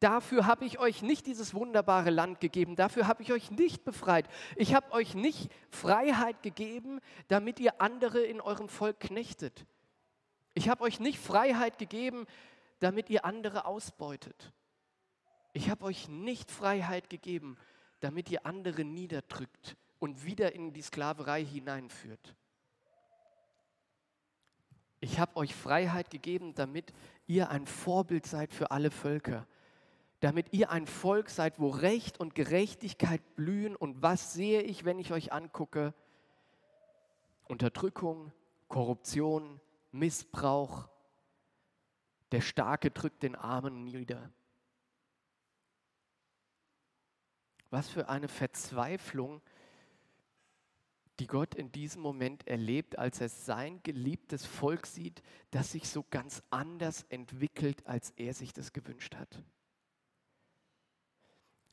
Dafür 0.00 0.46
habe 0.46 0.64
ich 0.64 0.78
euch 0.78 1.02
nicht 1.02 1.26
dieses 1.26 1.54
wunderbare 1.54 2.10
Land 2.10 2.40
gegeben, 2.40 2.76
dafür 2.76 3.06
habe 3.06 3.22
ich 3.22 3.32
euch 3.32 3.50
nicht 3.50 3.84
befreit. 3.84 4.28
Ich 4.56 4.74
habe 4.74 4.92
euch 4.92 5.14
nicht 5.14 5.50
Freiheit 5.70 6.42
gegeben, 6.42 7.00
damit 7.28 7.60
ihr 7.60 7.80
andere 7.80 8.20
in 8.20 8.40
eurem 8.40 8.68
Volk 8.68 9.00
knechtet. 9.00 9.66
Ich 10.54 10.68
habe 10.68 10.82
euch 10.82 11.00
nicht 11.00 11.18
Freiheit 11.18 11.78
gegeben, 11.78 12.26
damit 12.80 13.10
ihr 13.10 13.24
andere 13.24 13.66
ausbeutet. 13.66 14.52
Ich 15.52 15.70
habe 15.70 15.84
euch 15.84 16.08
nicht 16.08 16.50
Freiheit 16.50 17.08
gegeben, 17.08 17.56
damit 18.00 18.30
ihr 18.30 18.44
andere 18.44 18.84
niederdrückt 18.84 19.76
und 20.00 20.24
wieder 20.24 20.54
in 20.54 20.72
die 20.72 20.82
Sklaverei 20.82 21.44
hineinführt. 21.44 22.34
Ich 25.00 25.18
habe 25.18 25.36
euch 25.36 25.54
Freiheit 25.54 26.10
gegeben, 26.10 26.54
damit 26.54 26.92
ihr 27.26 27.50
ein 27.50 27.66
Vorbild 27.66 28.26
seid 28.26 28.52
für 28.52 28.70
alle 28.70 28.90
Völker 28.90 29.46
damit 30.20 30.52
ihr 30.52 30.70
ein 30.70 30.86
Volk 30.86 31.28
seid, 31.28 31.58
wo 31.58 31.68
Recht 31.68 32.18
und 32.18 32.34
Gerechtigkeit 32.34 33.22
blühen. 33.36 33.76
Und 33.76 34.02
was 34.02 34.32
sehe 34.32 34.62
ich, 34.62 34.84
wenn 34.84 34.98
ich 34.98 35.12
euch 35.12 35.32
angucke? 35.32 35.94
Unterdrückung, 37.46 38.32
Korruption, 38.68 39.60
Missbrauch. 39.92 40.88
Der 42.32 42.40
Starke 42.40 42.90
drückt 42.90 43.22
den 43.22 43.36
Armen 43.36 43.84
nieder. 43.84 44.30
Was 47.70 47.88
für 47.88 48.08
eine 48.08 48.28
Verzweiflung, 48.28 49.42
die 51.18 51.26
Gott 51.26 51.54
in 51.54 51.70
diesem 51.70 52.02
Moment 52.02 52.46
erlebt, 52.46 52.98
als 52.98 53.20
er 53.20 53.28
sein 53.28 53.82
geliebtes 53.82 54.46
Volk 54.46 54.86
sieht, 54.86 55.22
das 55.50 55.72
sich 55.72 55.88
so 55.88 56.04
ganz 56.10 56.42
anders 56.50 57.04
entwickelt, 57.08 57.86
als 57.86 58.10
er 58.16 58.34
sich 58.34 58.52
das 58.52 58.72
gewünscht 58.72 59.14
hat. 59.14 59.42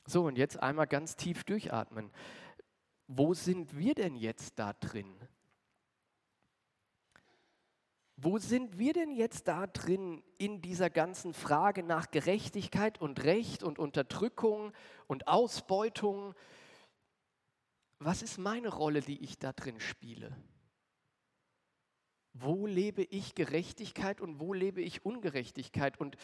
So, 0.06 0.24
und 0.24 0.36
jetzt 0.36 0.60
einmal 0.60 0.86
ganz 0.86 1.16
tief 1.16 1.44
durchatmen. 1.44 2.10
Wo 3.06 3.34
sind 3.34 3.76
wir 3.76 3.94
denn 3.94 4.16
jetzt 4.16 4.58
da 4.58 4.72
drin? 4.72 5.14
Wo 8.16 8.38
sind 8.38 8.78
wir 8.78 8.92
denn 8.92 9.10
jetzt 9.10 9.48
da 9.48 9.66
drin 9.66 10.22
in 10.38 10.62
dieser 10.62 10.90
ganzen 10.90 11.34
Frage 11.34 11.82
nach 11.82 12.10
Gerechtigkeit 12.10 13.00
und 13.00 13.24
Recht 13.24 13.62
und 13.62 13.78
Unterdrückung 13.78 14.72
und 15.08 15.26
Ausbeutung? 15.26 16.34
Was 17.98 18.22
ist 18.22 18.38
meine 18.38 18.68
Rolle, 18.68 19.00
die 19.00 19.22
ich 19.22 19.38
da 19.38 19.52
drin 19.52 19.80
spiele? 19.80 20.36
Wo 22.32 22.66
lebe 22.66 23.02
ich 23.02 23.34
Gerechtigkeit 23.34 24.20
und 24.20 24.40
wo 24.40 24.52
lebe 24.52 24.80
ich 24.82 25.04
Ungerechtigkeit? 25.04 25.98
Und 26.00 26.16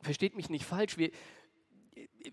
versteht 0.00 0.34
mich 0.34 0.48
nicht 0.48 0.64
falsch, 0.64 0.96
wir, 0.96 1.10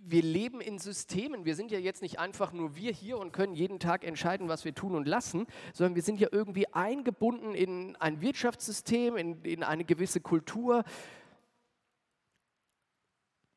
wir 0.01 0.21
leben 0.21 0.61
in 0.61 0.79
Systemen. 0.79 1.45
Wir 1.45 1.55
sind 1.55 1.71
ja 1.71 1.79
jetzt 1.79 2.01
nicht 2.01 2.19
einfach 2.19 2.51
nur 2.51 2.75
wir 2.75 2.91
hier 2.91 3.17
und 3.17 3.31
können 3.31 3.53
jeden 3.53 3.79
Tag 3.79 4.03
entscheiden, 4.03 4.49
was 4.49 4.65
wir 4.65 4.75
tun 4.75 4.95
und 4.95 5.07
lassen, 5.07 5.47
sondern 5.73 5.95
wir 5.95 6.01
sind 6.01 6.19
ja 6.19 6.29
irgendwie 6.31 6.67
eingebunden 6.73 7.53
in 7.53 7.95
ein 7.97 8.21
Wirtschaftssystem, 8.21 9.17
in, 9.17 9.41
in 9.43 9.63
eine 9.63 9.85
gewisse 9.85 10.21
Kultur. 10.21 10.83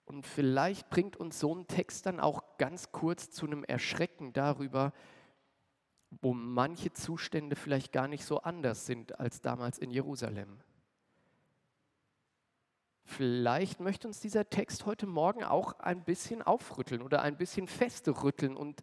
Und 0.04 0.26
vielleicht 0.26 0.90
bringt 0.90 1.16
uns 1.16 1.40
so 1.40 1.54
ein 1.54 1.66
Text 1.66 2.06
dann 2.06 2.20
auch 2.20 2.42
ganz 2.58 2.92
kurz 2.92 3.30
zu 3.30 3.46
einem 3.46 3.64
Erschrecken 3.64 4.32
darüber, 4.32 4.92
wo 6.20 6.34
manche 6.34 6.92
Zustände 6.92 7.56
vielleicht 7.56 7.92
gar 7.92 8.08
nicht 8.08 8.24
so 8.24 8.40
anders 8.42 8.86
sind 8.86 9.18
als 9.18 9.40
damals 9.40 9.78
in 9.78 9.90
Jerusalem. 9.90 10.60
Vielleicht 13.16 13.78
möchte 13.78 14.08
uns 14.08 14.20
dieser 14.20 14.48
Text 14.48 14.86
heute 14.86 15.06
Morgen 15.06 15.44
auch 15.44 15.78
ein 15.80 16.02
bisschen 16.02 16.40
aufrütteln 16.40 17.02
oder 17.02 17.20
ein 17.20 17.36
bisschen 17.36 17.68
feste 17.68 18.22
rütteln 18.22 18.56
und 18.56 18.80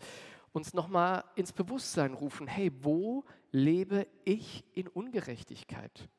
uns 0.52 0.76
nochmal 0.76 1.24
ins 1.36 1.52
Bewusstsein 1.52 2.14
rufen, 2.14 2.46
hey, 2.46 2.72
wo 2.84 3.26
lebe 3.52 4.06
ich 4.26 4.64
in 4.74 4.88
Ungerechtigkeit? 4.88 6.10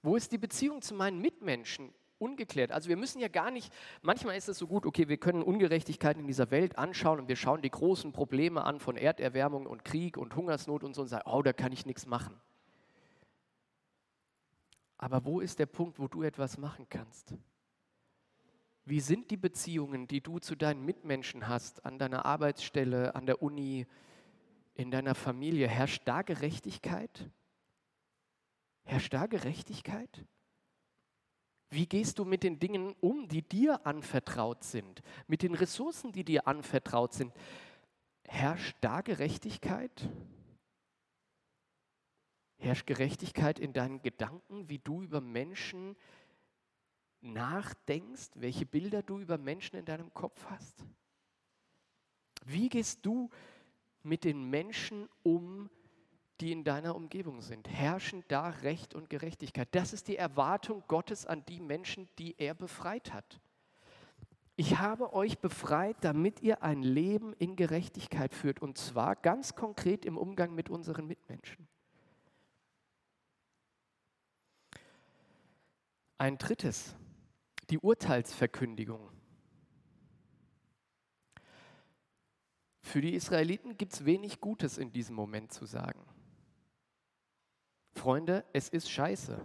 Wo 0.00 0.14
ist 0.14 0.30
die 0.30 0.38
Beziehung 0.38 0.80
zu 0.80 0.94
meinen 0.94 1.20
Mitmenschen 1.20 1.92
ungeklärt? 2.18 2.70
Also 2.70 2.88
wir 2.88 2.96
müssen 2.96 3.18
ja 3.18 3.28
gar 3.28 3.50
nicht, 3.50 3.72
manchmal 4.00 4.36
ist 4.36 4.48
es 4.48 4.58
so 4.58 4.68
gut, 4.68 4.86
okay, 4.86 5.08
wir 5.08 5.16
können 5.16 5.42
Ungerechtigkeiten 5.42 6.20
in 6.20 6.28
dieser 6.28 6.52
Welt 6.52 6.78
anschauen 6.78 7.18
und 7.18 7.28
wir 7.28 7.36
schauen 7.36 7.62
die 7.62 7.70
großen 7.70 8.12
Probleme 8.12 8.62
an 8.62 8.78
von 8.78 8.96
Erderwärmung 8.96 9.66
und 9.66 9.84
Krieg 9.84 10.16
und 10.16 10.36
Hungersnot 10.36 10.84
und 10.84 10.94
so 10.94 11.02
und 11.02 11.08
sagen, 11.08 11.28
oh, 11.28 11.42
da 11.42 11.52
kann 11.52 11.72
ich 11.72 11.84
nichts 11.84 12.06
machen. 12.06 12.40
Aber 15.02 15.24
wo 15.24 15.40
ist 15.40 15.58
der 15.58 15.66
Punkt, 15.66 15.98
wo 15.98 16.06
du 16.06 16.22
etwas 16.22 16.58
machen 16.58 16.86
kannst? 16.88 17.34
Wie 18.84 19.00
sind 19.00 19.32
die 19.32 19.36
Beziehungen, 19.36 20.06
die 20.06 20.20
du 20.20 20.38
zu 20.38 20.54
deinen 20.54 20.84
Mitmenschen 20.84 21.48
hast, 21.48 21.84
an 21.84 21.98
deiner 21.98 22.24
Arbeitsstelle, 22.24 23.12
an 23.16 23.26
der 23.26 23.42
Uni, 23.42 23.88
in 24.74 24.92
deiner 24.92 25.16
Familie? 25.16 25.66
Herrscht 25.66 26.02
da 26.04 26.22
Gerechtigkeit? 26.22 27.28
Herrscht 28.84 29.12
da 29.12 29.26
Gerechtigkeit? 29.26 30.24
Wie 31.68 31.88
gehst 31.88 32.20
du 32.20 32.24
mit 32.24 32.44
den 32.44 32.60
Dingen 32.60 32.94
um, 33.00 33.26
die 33.26 33.42
dir 33.42 33.84
anvertraut 33.84 34.62
sind, 34.62 35.02
mit 35.26 35.42
den 35.42 35.56
Ressourcen, 35.56 36.12
die 36.12 36.22
dir 36.22 36.46
anvertraut 36.46 37.12
sind? 37.12 37.34
Herrscht 38.22 38.76
da 38.80 39.00
Gerechtigkeit? 39.00 40.08
Herrscht 42.62 42.86
Gerechtigkeit 42.86 43.58
in 43.58 43.72
deinen 43.72 44.02
Gedanken, 44.02 44.68
wie 44.68 44.78
du 44.78 45.02
über 45.02 45.20
Menschen 45.20 45.96
nachdenkst, 47.20 48.30
welche 48.36 48.66
Bilder 48.66 49.02
du 49.02 49.18
über 49.18 49.36
Menschen 49.36 49.76
in 49.76 49.84
deinem 49.84 50.14
Kopf 50.14 50.44
hast? 50.48 50.84
Wie 52.44 52.68
gehst 52.68 53.04
du 53.04 53.30
mit 54.04 54.22
den 54.22 54.48
Menschen 54.48 55.08
um, 55.24 55.70
die 56.40 56.52
in 56.52 56.62
deiner 56.62 56.94
Umgebung 56.94 57.42
sind? 57.42 57.68
Herrschen 57.68 58.22
da 58.28 58.50
Recht 58.50 58.94
und 58.94 59.10
Gerechtigkeit? 59.10 59.68
Das 59.72 59.92
ist 59.92 60.06
die 60.06 60.16
Erwartung 60.16 60.84
Gottes 60.86 61.26
an 61.26 61.44
die 61.46 61.60
Menschen, 61.60 62.08
die 62.20 62.36
er 62.38 62.54
befreit 62.54 63.12
hat. 63.12 63.40
Ich 64.54 64.78
habe 64.78 65.14
euch 65.14 65.40
befreit, 65.40 65.96
damit 66.02 66.42
ihr 66.42 66.62
ein 66.62 66.84
Leben 66.84 67.32
in 67.32 67.56
Gerechtigkeit 67.56 68.34
führt, 68.34 68.62
und 68.62 68.78
zwar 68.78 69.16
ganz 69.16 69.56
konkret 69.56 70.04
im 70.04 70.16
Umgang 70.16 70.54
mit 70.54 70.70
unseren 70.70 71.08
Mitmenschen. 71.08 71.66
Ein 76.22 76.38
drittes, 76.38 76.94
die 77.68 77.80
Urteilsverkündigung. 77.80 79.10
Für 82.80 83.00
die 83.00 83.14
Israeliten 83.14 83.76
gibt 83.76 83.92
es 83.92 84.04
wenig 84.04 84.40
Gutes 84.40 84.78
in 84.78 84.92
diesem 84.92 85.16
Moment 85.16 85.52
zu 85.52 85.64
sagen. 85.64 86.06
Freunde, 87.90 88.44
es 88.52 88.68
ist 88.68 88.88
scheiße. 88.88 89.44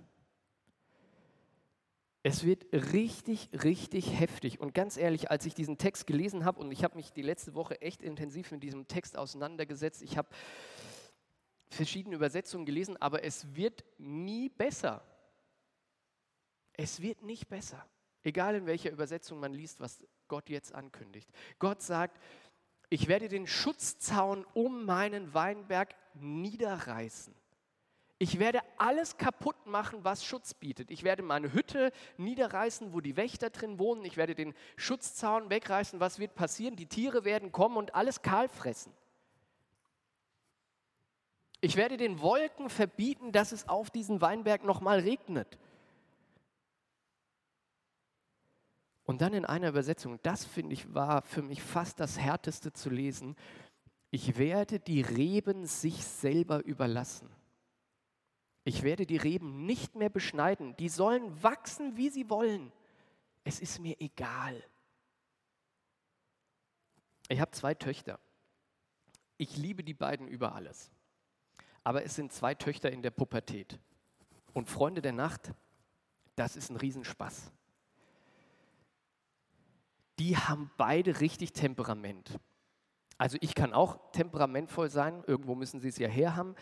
Es 2.22 2.43
wird 2.43 2.72
richtig, 2.72 3.50
richtig 3.63 4.19
heftig. 4.19 4.60
Und 4.60 4.75
ganz 4.75 4.98
ehrlich, 4.98 5.31
als 5.31 5.48
ich 5.48 5.55
diesen 5.55 5.79
Text 5.79 6.05
gelesen 6.05 6.46
habe, 6.46 6.60
und 6.60 6.72
ich 6.72 6.84
habe 6.84 6.96
mich 6.96 7.12
die 7.12 7.24
letzte 7.24 7.55
Woche 7.55 7.81
echt 7.81 8.03
intensiv 8.03 8.51
mit 8.51 8.62
diesem 8.62 8.88
Text 8.88 9.17
auseinandergesetzt, 9.17 10.03
ich 10.03 10.15
habe 10.15 10.29
verschiedene 11.72 12.15
Übersetzungen 12.15 12.67
gelesen, 12.67 12.98
aber 12.98 13.24
es 13.24 13.55
wird 13.55 13.84
nie 13.98 14.50
besser. 14.50 15.03
Es 16.77 17.01
wird 17.01 17.24
nicht 17.24 17.50
besser. 17.50 17.86
Egal 18.24 18.55
in 18.55 18.65
welcher 18.65 18.91
Übersetzung 18.91 19.39
man 19.39 19.53
liest, 19.53 19.79
was 19.79 20.03
Gott 20.27 20.50
jetzt 20.50 20.74
ankündigt. 20.74 21.29
Gott 21.60 21.81
sagt, 21.81 22.19
ich 22.89 23.07
werde 23.07 23.27
den 23.27 23.48
Schutzzaun 23.48 24.46
um 24.53 24.86
meinen 24.86 25.34
Weinberg 25.34 25.96
niederreißen. 26.13 27.34
Ich 28.19 28.39
werde 28.39 28.62
alles 28.77 29.17
kaputt 29.17 29.67
machen, 29.67 30.03
was 30.03 30.25
Schutz 30.25 30.53
bietet. 30.53 30.89
Ich 30.89 31.03
werde 31.03 31.22
meine 31.22 31.53
Hütte 31.53 31.91
niederreißen, 32.17 32.91
wo 32.93 33.00
die 33.00 33.15
Wächter 33.15 33.51
drin 33.51 33.77
wohnen. 33.77 34.05
Ich 34.05 34.17
werde 34.17 34.34
den 34.34 34.55
Schutzzaun 34.75 35.50
wegreißen. 35.50 36.00
Was 36.00 36.17
wird 36.17 36.34
passieren? 36.34 36.75
Die 36.75 36.88
Tiere 36.88 37.25
werden 37.25 37.51
kommen 37.51 37.77
und 37.77 37.93
alles 37.93 38.24
kahl 38.24 38.50
fressen. 38.50 38.91
Ich 41.62 41.75
werde 41.75 41.98
den 41.98 42.19
Wolken 42.22 42.69
verbieten, 42.69 43.31
dass 43.31 43.51
es 43.51 43.67
auf 43.67 43.89
diesen 43.91 44.22
Weinberg 44.22 44.63
nochmal 44.63 45.00
regnet. 45.00 45.60
Und 49.08 49.22
dann 49.22 49.34
in 49.34 49.46
einer 49.46 49.70
Übersetzung, 49.70 50.20
das 50.22 50.44
finde 50.44 50.74
ich 50.74 50.94
war 50.94 51.22
für 51.22 51.42
mich 51.42 51.64
fast 51.64 52.02
das 52.02 52.20
Härteste 52.20 52.74
zu 52.74 52.90
lesen, 52.90 53.38
ich 54.12 54.38
werde 54.38 54.82
die 54.82 55.00
Reben 55.00 55.66
sich 55.66 56.04
selber 56.04 56.64
überlassen. 56.66 57.30
Ich 58.66 58.84
werde 58.84 59.06
die 59.06 59.16
Reben 59.16 59.66
nicht 59.66 59.96
mehr 59.96 60.10
beschneiden. 60.10 60.76
Die 60.76 60.90
sollen 60.90 61.42
wachsen, 61.42 61.96
wie 61.96 62.10
sie 62.10 62.30
wollen. 62.30 62.74
Es 63.46 63.62
ist 63.62 63.80
mir 63.80 63.96
egal. 64.02 64.62
Ich 67.30 67.40
habe 67.40 67.52
zwei 67.52 67.76
Töchter. 67.76 68.20
Ich 69.38 69.56
liebe 69.56 69.86
die 69.86 69.94
beiden 69.94 70.28
über 70.28 70.54
alles. 70.54 70.92
Aber 71.86 72.04
es 72.04 72.16
sind 72.16 72.34
zwei 72.34 72.56
Töchter 72.56 72.92
in 72.92 73.02
der 73.02 73.12
Pubertät. 73.12 73.80
Und 74.52 74.70
Freunde 74.70 75.02
der 75.02 75.14
Nacht, 75.14 75.54
das 76.36 76.58
ist 76.58 76.70
ein 76.70 76.76
Riesenspaß. 76.76 77.54
Die 80.19 80.38
haben 80.38 80.71
beide 80.77 81.19
richtig 81.19 81.53
Temperament. 81.53 82.39
Also 83.17 83.38
ich 83.41 83.55
kann 83.55 83.74
auch 83.74 84.12
temperamentvoll 84.12 84.89
sein, 84.89 85.24
irgendwo 85.25 85.55
müssen 85.55 85.79
sie 85.79 85.89
es 85.89 85.97
ja 85.97 86.07
herhaben. 86.07 86.55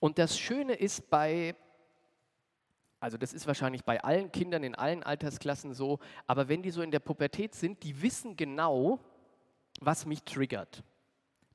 Und 0.00 0.18
das 0.18 0.38
Schöne 0.38 0.74
ist 0.74 1.10
bei, 1.10 1.56
also 3.00 3.16
das 3.16 3.32
ist 3.32 3.46
wahrscheinlich 3.46 3.84
bei 3.84 4.02
allen 4.02 4.30
Kindern 4.30 4.64
in 4.64 4.74
allen 4.74 5.02
Altersklassen 5.02 5.74
so, 5.74 5.98
aber 6.26 6.48
wenn 6.48 6.62
die 6.62 6.70
so 6.70 6.82
in 6.82 6.90
der 6.90 7.00
Pubertät 7.00 7.54
sind, 7.54 7.82
die 7.82 8.02
wissen 8.02 8.36
genau, 8.36 9.00
was 9.80 10.06
mich 10.06 10.22
triggert. 10.24 10.82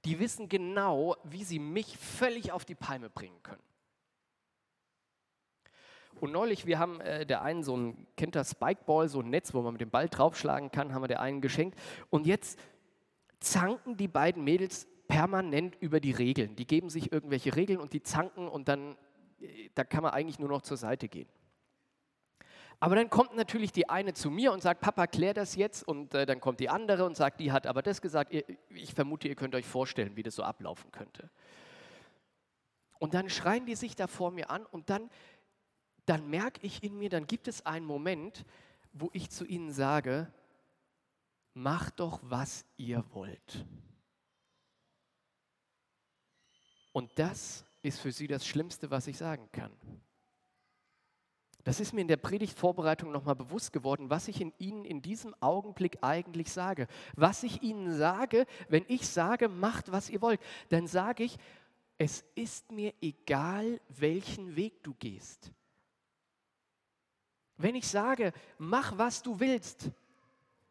Die 0.06 0.20
wissen 0.20 0.50
genau, 0.50 1.16
wie 1.24 1.44
sie 1.44 1.60
mich 1.60 1.98
völlig 1.98 2.52
auf 2.52 2.66
die 2.66 2.76
Palme 2.76 3.10
bringen 3.10 3.42
können. 3.44 3.64
Und 6.24 6.32
neulich, 6.32 6.66
wir 6.66 6.80
haben 6.80 7.02
äh, 7.02 7.26
der 7.26 7.42
einen 7.42 7.64
so 7.64 7.76
ein, 7.76 8.08
kennt 8.16 8.34
das 8.36 8.52
Spikeball, 8.52 9.10
so 9.10 9.20
ein 9.20 9.30
Netz, 9.30 9.54
wo 9.54 9.62
man 9.62 9.74
mit 9.74 9.82
dem 9.82 9.90
Ball 9.90 10.08
draufschlagen 10.08 10.72
kann, 10.72 10.94
haben 10.94 11.04
wir 11.04 11.10
der 11.10 11.20
einen 11.20 11.42
geschenkt. 11.42 11.78
Und 12.10 12.26
jetzt 12.26 12.58
zanken 13.42 13.98
die 13.98 14.08
beiden 14.08 14.42
Mädels 14.42 14.88
permanent 15.10 15.76
über 15.82 16.00
die 16.00 16.12
Regeln. 16.12 16.56
Die 16.56 16.66
geben 16.66 16.90
sich 16.90 17.12
irgendwelche 17.12 17.58
Regeln 17.58 17.82
und 17.82 17.92
die 17.92 18.04
zanken 18.04 18.48
und 18.48 18.70
dann, 18.70 18.96
äh, 19.42 19.70
da 19.76 19.84
kann 19.84 20.02
man 20.02 20.14
eigentlich 20.14 20.40
nur 20.40 20.48
noch 20.48 20.62
zur 20.62 20.78
Seite 20.78 21.10
gehen. 21.10 21.28
Aber 22.80 22.96
dann 22.96 23.10
kommt 23.10 23.36
natürlich 23.36 23.74
die 23.74 23.90
eine 23.90 24.14
zu 24.14 24.32
mir 24.32 24.54
und 24.54 24.62
sagt, 24.62 24.80
Papa, 24.80 25.08
klär 25.08 25.34
das 25.34 25.58
jetzt. 25.58 25.86
Und 25.86 26.14
äh, 26.14 26.26
dann 26.26 26.40
kommt 26.40 26.62
die 26.62 26.70
andere 26.70 27.04
und 27.04 27.18
sagt, 27.18 27.42
die 27.42 27.52
hat 27.52 27.68
aber 27.68 27.82
das 27.82 28.02
gesagt. 28.02 28.34
Ich 28.70 28.94
vermute, 28.94 29.28
ihr 29.28 29.36
könnt 29.36 29.56
euch 29.56 29.66
vorstellen, 29.66 30.16
wie 30.16 30.24
das 30.24 30.36
so 30.36 30.44
ablaufen 30.44 30.90
könnte. 30.94 31.30
Und 33.04 33.14
dann 33.14 33.30
schreien 33.30 33.66
die 33.66 33.76
sich 33.76 33.98
da 33.98 34.08
vor 34.08 34.32
mir 34.32 34.50
an 34.50 34.66
und 34.66 34.90
dann, 34.90 35.10
dann 36.06 36.30
merke 36.30 36.66
ich 36.66 36.84
in 36.84 36.98
mir, 36.98 37.10
dann 37.10 37.28
gibt 37.28 37.48
es 37.48 37.66
einen 37.66 37.86
Moment, 37.86 38.46
wo 38.92 39.10
ich 39.14 39.30
zu 39.30 39.46
ihnen 39.46 39.72
sage, 39.72 40.32
macht 41.54 42.00
doch, 42.00 42.20
was 42.24 42.66
ihr 42.78 43.04
wollt. 43.14 43.66
Und 46.92 47.12
das 47.18 47.66
ist 47.82 48.00
für 48.00 48.12
sie 48.12 48.28
das 48.28 48.46
Schlimmste, 48.46 48.92
was 48.92 49.08
ich 49.08 49.18
sagen 49.18 49.50
kann. 49.52 49.72
Das 51.64 51.80
ist 51.80 51.94
mir 51.94 52.02
in 52.02 52.10
der 52.10 52.18
Predigtvorbereitung 52.18 53.12
nochmal 53.12 53.36
bewusst 53.36 53.72
geworden, 53.72 54.10
was 54.10 54.28
ich 54.28 54.42
in 54.42 54.52
Ihnen 54.58 54.84
in 54.84 55.02
diesem 55.02 55.34
Augenblick 55.40 55.98
eigentlich 56.02 56.52
sage. 56.52 56.88
Was 57.16 57.44
ich 57.44 57.64
Ihnen 57.64 57.96
sage, 57.96 58.46
wenn 58.68 58.84
ich 58.90 59.08
sage, 59.08 59.48
macht, 59.48 59.92
was 59.92 60.10
ihr 60.10 60.22
wollt, 60.22 60.42
dann 60.70 60.88
sage 60.88 61.24
ich, 61.24 61.38
es 61.98 62.26
ist 62.36 62.72
mir 62.72 62.94
egal, 63.02 63.80
welchen 63.88 64.58
Weg 64.58 64.84
du 64.84 64.94
gehst. 64.96 65.54
Wenn 67.58 67.76
ich 67.76 67.88
sage, 67.88 68.34
mach, 68.58 68.98
was 68.98 69.22
du 69.22 69.40
willst, 69.40 69.92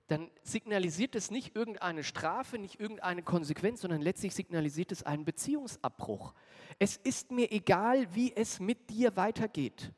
dann 0.09 0.31
signalisiert 0.43 1.15
es 1.15 1.31
nicht 1.31 1.57
irgendeine 1.57 2.05
Strafe, 2.05 2.59
nicht 2.59 2.81
irgendeine 2.81 3.23
Konsequenz, 3.23 3.81
sondern 3.81 4.03
letztlich 4.03 4.35
signalisiert 4.35 4.93
es 4.93 5.03
einen 5.05 5.25
Beziehungsabbruch. 5.25 6.35
Es 6.79 6.97
ist 6.97 7.31
mir 7.31 7.51
egal, 7.51 8.15
wie 8.15 8.35
es 8.35 8.61
mit 8.61 8.91
dir 8.91 9.17
weitergeht. 9.17 9.93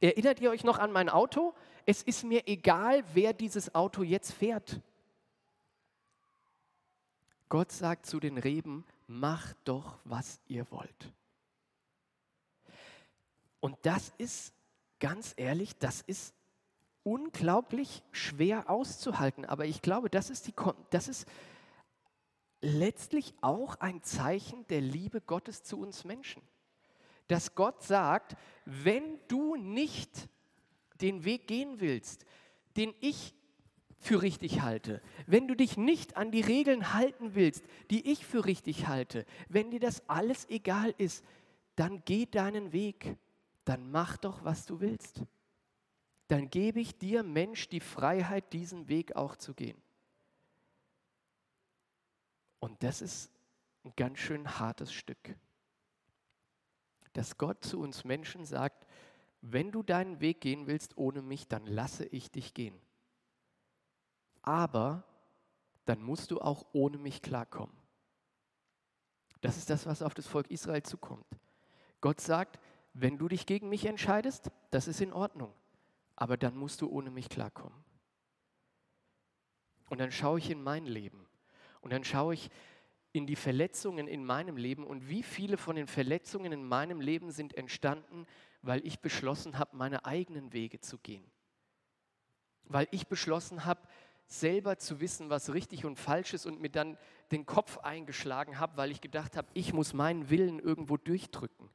Erinnert 0.00 0.40
ihr 0.40 0.50
euch 0.50 0.64
noch 0.64 0.78
an 0.78 0.92
mein 0.92 1.08
Auto? 1.08 1.54
Es 1.86 2.02
ist 2.02 2.24
mir 2.24 2.46
egal, 2.46 3.04
wer 3.14 3.32
dieses 3.32 3.74
Auto 3.74 4.02
jetzt 4.02 4.32
fährt. 4.32 4.80
Gott 7.48 7.72
sagt 7.72 8.06
zu 8.06 8.20
den 8.20 8.38
Reben, 8.38 8.84
macht 9.06 9.56
doch, 9.64 9.98
was 10.04 10.40
ihr 10.46 10.70
wollt. 10.70 11.12
Und 13.60 13.76
das 13.82 14.12
ist, 14.18 14.54
ganz 15.00 15.34
ehrlich, 15.36 15.76
das 15.78 16.02
ist 16.02 16.34
unglaublich 17.02 18.02
schwer 18.12 18.70
auszuhalten. 18.70 19.44
Aber 19.44 19.64
ich 19.66 19.82
glaube, 19.82 20.10
das 20.10 20.30
ist, 20.30 20.46
die, 20.46 20.54
das 20.90 21.08
ist 21.08 21.26
letztlich 22.60 23.34
auch 23.40 23.76
ein 23.76 24.02
Zeichen 24.02 24.66
der 24.68 24.80
Liebe 24.80 25.20
Gottes 25.20 25.62
zu 25.62 25.78
uns 25.78 26.04
Menschen. 26.04 26.42
Dass 27.26 27.54
Gott 27.54 27.82
sagt, 27.82 28.36
wenn 28.64 29.18
du 29.28 29.56
nicht 29.56 30.28
den 31.00 31.24
Weg 31.24 31.46
gehen 31.46 31.80
willst, 31.80 32.24
den 32.76 32.94
ich 33.00 33.34
für 33.98 34.22
richtig 34.22 34.62
halte, 34.62 35.02
wenn 35.26 35.46
du 35.46 35.54
dich 35.54 35.76
nicht 35.76 36.16
an 36.16 36.30
die 36.30 36.40
Regeln 36.40 36.94
halten 36.94 37.34
willst, 37.34 37.64
die 37.90 38.10
ich 38.10 38.26
für 38.26 38.46
richtig 38.46 38.88
halte, 38.88 39.26
wenn 39.48 39.70
dir 39.70 39.80
das 39.80 40.08
alles 40.08 40.48
egal 40.48 40.94
ist, 40.96 41.24
dann 41.76 42.02
geh 42.04 42.26
deinen 42.26 42.72
Weg, 42.72 43.16
dann 43.70 43.90
mach 43.90 44.16
doch, 44.18 44.44
was 44.44 44.66
du 44.66 44.80
willst 44.80 45.22
dann 46.30 46.48
gebe 46.48 46.78
ich 46.78 46.96
dir, 46.96 47.24
Mensch, 47.24 47.68
die 47.68 47.80
Freiheit, 47.80 48.52
diesen 48.52 48.88
Weg 48.88 49.16
auch 49.16 49.34
zu 49.34 49.52
gehen. 49.52 49.76
Und 52.60 52.84
das 52.84 53.02
ist 53.02 53.32
ein 53.84 53.92
ganz 53.96 54.20
schön 54.20 54.60
hartes 54.60 54.92
Stück. 54.92 55.36
Dass 57.14 57.36
Gott 57.36 57.64
zu 57.64 57.80
uns 57.80 58.04
Menschen 58.04 58.44
sagt, 58.44 58.86
wenn 59.40 59.72
du 59.72 59.82
deinen 59.82 60.20
Weg 60.20 60.40
gehen 60.40 60.68
willst 60.68 60.96
ohne 60.96 61.20
mich, 61.20 61.48
dann 61.48 61.66
lasse 61.66 62.04
ich 62.06 62.30
dich 62.30 62.54
gehen. 62.54 62.80
Aber 64.42 65.02
dann 65.84 66.00
musst 66.00 66.30
du 66.30 66.40
auch 66.40 66.64
ohne 66.72 66.98
mich 66.98 67.22
klarkommen. 67.22 67.74
Das 69.40 69.56
ist 69.56 69.68
das, 69.68 69.84
was 69.84 70.00
auf 70.00 70.14
das 70.14 70.28
Volk 70.28 70.48
Israel 70.48 70.84
zukommt. 70.84 71.26
Gott 72.00 72.20
sagt, 72.20 72.60
wenn 72.92 73.18
du 73.18 73.28
dich 73.28 73.46
gegen 73.46 73.68
mich 73.68 73.86
entscheidest, 73.86 74.50
das 74.70 74.88
ist 74.88 75.00
in 75.00 75.12
Ordnung, 75.12 75.52
aber 76.16 76.36
dann 76.36 76.56
musst 76.56 76.80
du 76.80 76.88
ohne 76.88 77.10
mich 77.10 77.28
klarkommen. 77.28 77.84
Und 79.88 79.98
dann 79.98 80.12
schaue 80.12 80.38
ich 80.38 80.50
in 80.50 80.62
mein 80.62 80.86
Leben 80.86 81.26
und 81.80 81.92
dann 81.92 82.04
schaue 82.04 82.34
ich 82.34 82.50
in 83.12 83.26
die 83.26 83.36
Verletzungen 83.36 84.06
in 84.06 84.24
meinem 84.24 84.56
Leben 84.56 84.86
und 84.86 85.08
wie 85.08 85.22
viele 85.22 85.56
von 85.56 85.76
den 85.76 85.88
Verletzungen 85.88 86.52
in 86.52 86.64
meinem 86.64 87.00
Leben 87.00 87.32
sind 87.32 87.54
entstanden, 87.54 88.26
weil 88.62 88.86
ich 88.86 89.00
beschlossen 89.00 89.58
habe, 89.58 89.76
meine 89.76 90.04
eigenen 90.04 90.52
Wege 90.52 90.80
zu 90.80 90.98
gehen. 90.98 91.24
Weil 92.64 92.86
ich 92.92 93.08
beschlossen 93.08 93.64
habe, 93.64 93.80
selber 94.26 94.78
zu 94.78 95.00
wissen, 95.00 95.28
was 95.28 95.52
richtig 95.52 95.84
und 95.84 95.98
falsch 95.98 96.34
ist 96.34 96.46
und 96.46 96.60
mir 96.60 96.70
dann 96.70 96.96
den 97.32 97.46
Kopf 97.46 97.78
eingeschlagen 97.78 98.60
habe, 98.60 98.76
weil 98.76 98.92
ich 98.92 99.00
gedacht 99.00 99.36
habe, 99.36 99.48
ich 99.54 99.72
muss 99.72 99.92
meinen 99.92 100.30
Willen 100.30 100.60
irgendwo 100.60 100.96
durchdrücken. 100.96 101.68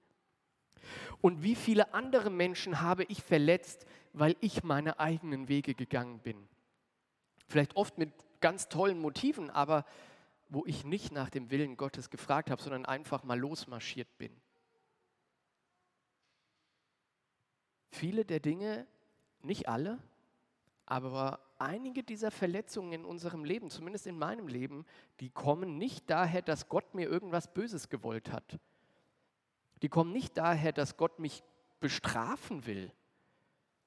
Und 1.22 1.44
wie 1.44 1.56
viele 1.56 1.94
andere 1.94 2.30
Menschen 2.30 2.82
habe 2.82 3.04
ich 3.06 3.24
verletzt, 3.24 3.86
weil 4.14 4.36
ich 4.42 4.64
meine 4.64 5.00
eigenen 5.00 5.48
Wege 5.48 5.74
gegangen 5.74 6.20
bin. 6.20 6.48
Vielleicht 7.48 7.76
oft 7.76 7.98
mit 7.98 8.12
ganz 8.42 8.70
tollen 8.70 9.00
Motiven, 9.00 9.50
aber 9.50 9.86
wo 10.50 10.66
ich 10.66 10.84
nicht 10.86 11.12
nach 11.12 11.30
dem 11.30 11.50
Willen 11.52 11.78
Gottes 11.78 12.10
gefragt 12.10 12.50
habe, 12.50 12.62
sondern 12.62 12.86
einfach 12.86 13.24
mal 13.24 13.40
losmarschiert 13.40 14.18
bin. 14.18 14.32
Viele 17.92 18.26
der 18.26 18.40
Dinge, 18.40 18.86
nicht 19.42 19.68
alle, 19.70 20.00
aber 20.86 21.40
einige 21.58 22.04
dieser 22.04 22.32
Verletzungen 22.32 22.94
in 22.94 23.06
unserem 23.06 23.44
Leben, 23.44 23.70
zumindest 23.70 24.06
in 24.08 24.18
meinem 24.18 24.48
Leben, 24.48 24.86
die 25.20 25.30
kommen 25.30 25.78
nicht 25.78 26.10
daher, 26.10 26.42
dass 26.42 26.70
Gott 26.70 26.94
mir 26.94 27.08
irgendwas 27.08 27.54
Böses 27.54 27.90
gewollt 27.90 28.32
hat. 28.32 28.60
Die 29.82 29.90
kommen 29.90 30.12
nicht 30.12 30.38
daher, 30.38 30.72
dass 30.72 30.98
Gott 30.98 31.20
mich 31.20 31.44
bestrafen 31.80 32.66
will, 32.66 32.92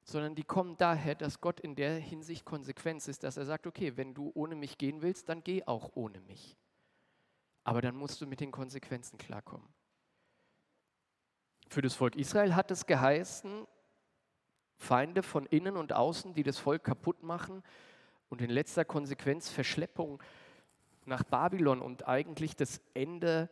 sondern 0.02 0.34
die 0.34 0.44
kommen 0.44 0.76
daher, 0.76 1.14
dass 1.14 1.40
Gott 1.40 1.60
in 1.60 1.74
der 1.74 1.96
Hinsicht 1.96 2.44
Konsequenz 2.44 3.08
ist, 3.08 3.24
dass 3.24 3.36
er 3.36 3.44
sagt, 3.44 3.66
okay, 3.66 3.96
wenn 3.96 4.14
du 4.14 4.30
ohne 4.34 4.54
mich 4.54 4.78
gehen 4.78 5.02
willst, 5.02 5.28
dann 5.28 5.44
geh 5.44 5.64
auch 5.64 5.90
ohne 5.94 6.20
mich. 6.20 6.56
Aber 7.64 7.82
dann 7.82 7.96
musst 7.96 8.20
du 8.20 8.26
mit 8.26 8.40
den 8.40 8.50
Konsequenzen 8.50 9.18
klarkommen. 9.18 9.68
Für 11.68 11.82
das 11.82 11.94
Volk 11.94 12.16
Israel 12.16 12.54
hat 12.54 12.70
es 12.70 12.86
geheißen, 12.86 13.66
Feinde 14.78 15.22
von 15.22 15.44
innen 15.46 15.76
und 15.76 15.92
außen, 15.92 16.32
die 16.32 16.42
das 16.42 16.58
Volk 16.58 16.84
kaputt 16.84 17.22
machen 17.22 17.62
und 18.30 18.40
in 18.40 18.48
letzter 18.48 18.86
Konsequenz 18.86 19.50
Verschleppung 19.50 20.22
nach 21.04 21.24
Babylon 21.24 21.82
und 21.82 22.08
eigentlich 22.08 22.56
das 22.56 22.80
Ende 22.94 23.50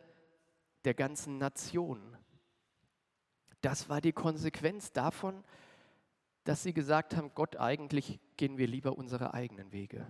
der 0.85 0.93
ganzen 0.95 1.37
Nation. 1.37 2.16
Das 3.61 3.89
war 3.89 4.01
die 4.01 4.13
Konsequenz 4.13 4.91
davon, 4.91 5.43
dass 6.43 6.63
sie 6.63 6.73
gesagt 6.73 7.15
haben, 7.15 7.31
Gott, 7.35 7.57
eigentlich 7.57 8.19
gehen 8.37 8.57
wir 8.57 8.67
lieber 8.67 8.97
unsere 8.97 9.33
eigenen 9.33 9.71
Wege. 9.71 10.07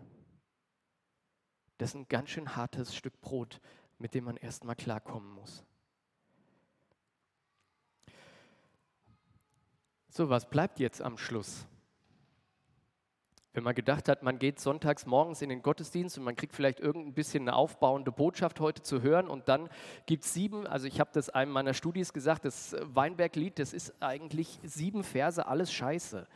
Das 1.77 1.89
ist 1.91 1.95
ein 1.95 2.07
ganz 2.07 2.29
schön 2.29 2.55
hartes 2.55 2.95
Stück 2.95 3.19
Brot, 3.21 3.61
mit 3.97 4.13
dem 4.13 4.25
man 4.25 4.37
erstmal 4.37 4.75
klarkommen 4.75 5.31
muss. 5.31 5.63
So, 10.09 10.29
was 10.29 10.49
bleibt 10.49 10.79
jetzt 10.79 11.01
am 11.01 11.17
Schluss? 11.17 11.67
Wenn 13.57 13.63
man 13.63 13.73
gedacht 13.73 14.07
hat, 14.07 14.21
man 14.21 14.37
geht 14.37 14.59
sonntags 14.59 15.07
morgens 15.07 15.41
in 15.41 15.49
den 15.49 15.63
Gottesdienst 15.63 16.15
und 16.19 16.23
man 16.23 16.35
kriegt 16.35 16.53
vielleicht 16.53 16.79
irgendein 16.79 17.15
bisschen 17.15 17.41
eine 17.45 17.55
aufbauende 17.55 18.11
Botschaft 18.11 18.59
heute 18.59 18.83
zu 18.83 19.01
hören 19.01 19.27
und 19.27 19.49
dann 19.49 19.67
gibt 20.05 20.25
es 20.25 20.33
sieben, 20.35 20.67
also 20.67 20.85
ich 20.85 20.99
habe 20.99 21.09
das 21.11 21.31
einem 21.31 21.53
meiner 21.53 21.73
Studis 21.73 22.13
gesagt, 22.13 22.45
das 22.45 22.75
Weinberglied, 22.79 23.57
das 23.57 23.73
ist 23.73 23.95
eigentlich 23.99 24.59
sieben 24.61 25.03
Verse, 25.03 25.43
alles 25.43 25.73
scheiße. 25.73 26.27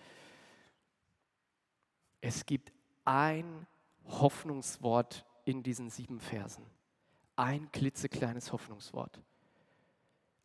Es 2.21 2.47
gibt 2.47 2.73
ein 3.05 3.67
Hoffnungswort 4.07 5.23
in 5.45 5.62
diesen 5.62 5.91
sieben 5.91 6.19
Versen. 6.19 6.65
Ein 7.36 7.71
klitzekleines 7.71 8.51
Hoffnungswort. 8.51 9.21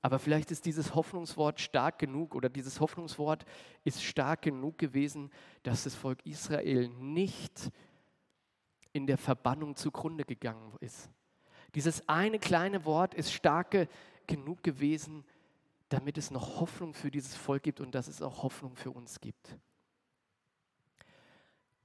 Aber 0.06 0.20
vielleicht 0.20 0.52
ist 0.52 0.66
dieses 0.66 0.94
Hoffnungswort 0.94 1.58
stark 1.58 1.98
genug 1.98 2.36
oder 2.36 2.48
dieses 2.48 2.78
Hoffnungswort 2.78 3.44
ist 3.82 4.04
stark 4.04 4.42
genug 4.42 4.78
gewesen, 4.78 5.32
dass 5.64 5.82
das 5.82 5.96
Volk 5.96 6.24
Israel 6.24 6.88
nicht 6.90 7.72
in 8.92 9.08
der 9.08 9.18
Verbannung 9.18 9.74
zugrunde 9.74 10.24
gegangen 10.24 10.76
ist. 10.78 11.10
Dieses 11.74 12.08
eine 12.08 12.38
kleine 12.38 12.84
Wort 12.84 13.14
ist 13.14 13.32
stark 13.32 13.88
genug 14.28 14.62
gewesen, 14.62 15.24
damit 15.88 16.18
es 16.18 16.30
noch 16.30 16.60
Hoffnung 16.60 16.94
für 16.94 17.10
dieses 17.10 17.34
Volk 17.34 17.64
gibt 17.64 17.80
und 17.80 17.92
dass 17.92 18.06
es 18.06 18.22
auch 18.22 18.44
Hoffnung 18.44 18.76
für 18.76 18.92
uns 18.92 19.20
gibt. 19.20 19.58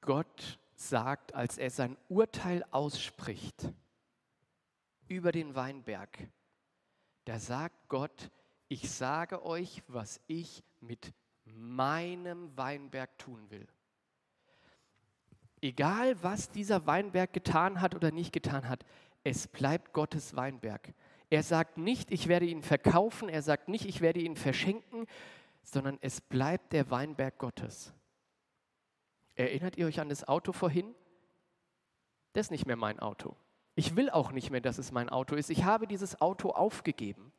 Gott 0.01 0.59
sagt, 0.75 1.33
als 1.33 1.57
er 1.57 1.71
sein 1.71 1.97
Urteil 2.07 2.63
ausspricht 2.69 3.73
über 5.07 5.31
den 5.31 5.55
Weinberg, 5.55 6.29
da 7.31 7.39
sagt 7.39 7.87
Gott, 7.87 8.29
ich 8.67 8.91
sage 8.91 9.45
euch, 9.45 9.83
was 9.87 10.19
ich 10.27 10.65
mit 10.81 11.13
meinem 11.45 12.57
Weinberg 12.57 13.17
tun 13.17 13.49
will. 13.49 13.65
Egal, 15.61 16.21
was 16.21 16.51
dieser 16.51 16.85
Weinberg 16.87 17.31
getan 17.31 17.79
hat 17.79 17.95
oder 17.95 18.11
nicht 18.11 18.33
getan 18.33 18.67
hat, 18.67 18.83
es 19.23 19.47
bleibt 19.47 19.93
Gottes 19.93 20.35
Weinberg. 20.35 20.93
Er 21.29 21.41
sagt 21.41 21.77
nicht, 21.77 22.11
ich 22.11 22.27
werde 22.27 22.47
ihn 22.47 22.63
verkaufen, 22.63 23.29
er 23.29 23.43
sagt 23.43 23.69
nicht, 23.69 23.85
ich 23.85 24.01
werde 24.01 24.19
ihn 24.19 24.35
verschenken, 24.35 25.05
sondern 25.63 25.99
es 26.01 26.19
bleibt 26.19 26.73
der 26.73 26.91
Weinberg 26.91 27.37
Gottes. 27.37 27.93
Erinnert 29.35 29.77
ihr 29.77 29.85
euch 29.85 30.01
an 30.01 30.09
das 30.09 30.27
Auto 30.27 30.51
vorhin? 30.51 30.93
Das 32.33 32.47
ist 32.47 32.51
nicht 32.51 32.65
mehr 32.65 32.75
mein 32.75 32.99
Auto. 32.99 33.37
Ich 33.81 33.95
will 33.95 34.11
auch 34.11 34.31
nicht 34.31 34.51
mehr, 34.51 34.61
dass 34.61 34.77
es 34.77 34.91
mein 34.91 35.09
Auto 35.09 35.35
ist. 35.35 35.49
Ich 35.49 35.63
habe 35.63 35.87
dieses 35.87 36.21
Auto 36.21 36.51
aufgegeben. 36.51 37.33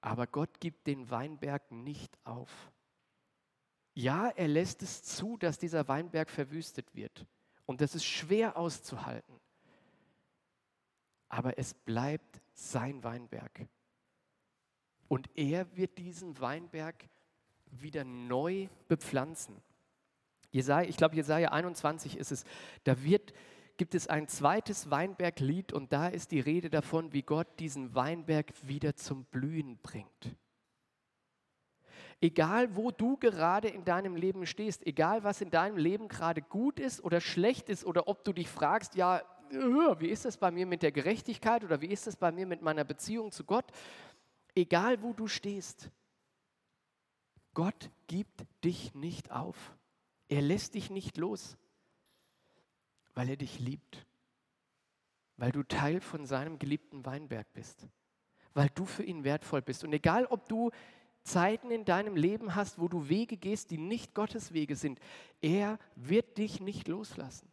Aber 0.00 0.28
Gott 0.28 0.60
gibt 0.60 0.86
den 0.86 1.10
Weinberg 1.10 1.72
nicht 1.72 2.16
auf. 2.22 2.70
Ja, 3.94 4.28
er 4.28 4.46
lässt 4.46 4.84
es 4.84 5.02
zu, 5.02 5.36
dass 5.38 5.58
dieser 5.58 5.88
Weinberg 5.88 6.30
verwüstet 6.30 6.94
wird. 6.94 7.26
Und 7.66 7.80
das 7.80 7.96
ist 7.96 8.04
schwer 8.04 8.56
auszuhalten. 8.56 9.40
Aber 11.28 11.58
es 11.58 11.74
bleibt 11.74 12.40
sein 12.52 13.02
Weinberg. 13.02 13.66
Und 15.08 15.28
er 15.34 15.76
wird 15.76 15.98
diesen 15.98 16.38
Weinberg 16.38 17.08
wieder 17.72 18.04
neu 18.04 18.68
bepflanzen. 18.86 19.60
Jesaja, 20.52 20.88
ich 20.88 20.96
glaube, 20.96 21.16
Jesaja 21.16 21.48
21 21.50 22.16
ist 22.16 22.30
es. 22.30 22.44
Da 22.84 23.02
wird 23.02 23.34
gibt 23.76 23.94
es 23.94 24.06
ein 24.06 24.28
zweites 24.28 24.90
Weinberglied 24.90 25.72
und 25.72 25.92
da 25.92 26.08
ist 26.08 26.30
die 26.30 26.40
Rede 26.40 26.70
davon, 26.70 27.12
wie 27.12 27.22
Gott 27.22 27.48
diesen 27.58 27.94
Weinberg 27.94 28.52
wieder 28.62 28.94
zum 28.94 29.24
Blühen 29.24 29.78
bringt. 29.78 30.36
Egal, 32.20 32.76
wo 32.76 32.90
du 32.90 33.16
gerade 33.16 33.68
in 33.68 33.84
deinem 33.84 34.16
Leben 34.16 34.46
stehst, 34.46 34.86
egal, 34.86 35.24
was 35.24 35.40
in 35.40 35.50
deinem 35.50 35.76
Leben 35.76 36.08
gerade 36.08 36.40
gut 36.40 36.78
ist 36.78 37.02
oder 37.02 37.20
schlecht 37.20 37.68
ist 37.68 37.84
oder 37.84 38.08
ob 38.08 38.24
du 38.24 38.32
dich 38.32 38.48
fragst, 38.48 38.94
ja, 38.94 39.18
äh, 39.50 40.00
wie 40.00 40.08
ist 40.08 40.24
das 40.24 40.36
bei 40.36 40.50
mir 40.50 40.66
mit 40.66 40.82
der 40.82 40.92
Gerechtigkeit 40.92 41.64
oder 41.64 41.80
wie 41.80 41.88
ist 41.88 42.06
das 42.06 42.16
bei 42.16 42.30
mir 42.30 42.46
mit 42.46 42.62
meiner 42.62 42.84
Beziehung 42.84 43.32
zu 43.32 43.44
Gott, 43.44 43.66
egal, 44.54 45.02
wo 45.02 45.12
du 45.12 45.26
stehst, 45.26 45.90
Gott 47.52 47.90
gibt 48.06 48.46
dich 48.64 48.94
nicht 48.94 49.30
auf. 49.30 49.76
Er 50.28 50.42
lässt 50.42 50.74
dich 50.74 50.90
nicht 50.90 51.16
los 51.16 51.56
weil 53.14 53.30
er 53.30 53.36
dich 53.36 53.58
liebt, 53.58 54.06
weil 55.36 55.52
du 55.52 55.62
Teil 55.62 56.00
von 56.00 56.26
seinem 56.26 56.58
geliebten 56.58 57.04
Weinberg 57.06 57.52
bist, 57.52 57.88
weil 58.52 58.68
du 58.70 58.84
für 58.84 59.04
ihn 59.04 59.24
wertvoll 59.24 59.62
bist. 59.62 59.84
Und 59.84 59.92
egal, 59.92 60.26
ob 60.26 60.48
du 60.48 60.70
Zeiten 61.22 61.70
in 61.70 61.84
deinem 61.84 62.16
Leben 62.16 62.54
hast, 62.54 62.78
wo 62.78 62.88
du 62.88 63.08
Wege 63.08 63.36
gehst, 63.36 63.70
die 63.70 63.78
nicht 63.78 64.14
Gottes 64.14 64.52
Wege 64.52 64.76
sind, 64.76 65.00
er 65.40 65.78
wird 65.96 66.36
dich 66.38 66.60
nicht 66.60 66.86
loslassen, 66.86 67.50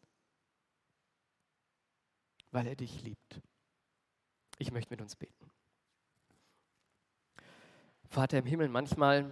weil 2.51 2.67
er 2.67 2.75
dich 2.75 3.01
liebt. 3.01 3.41
Ich 4.57 4.71
möchte 4.71 4.91
mit 4.91 5.01
uns 5.01 5.15
beten. 5.15 5.49
Vater 8.09 8.39
im 8.39 8.45
Himmel, 8.45 8.67
manchmal 8.67 9.31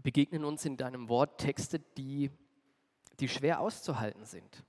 begegnen 0.00 0.44
uns 0.44 0.64
in 0.64 0.76
deinem 0.76 1.08
Wort 1.08 1.40
Texte, 1.40 1.80
die, 1.80 2.30
die 3.18 3.28
schwer 3.28 3.58
auszuhalten 3.60 4.24
sind 4.24 4.64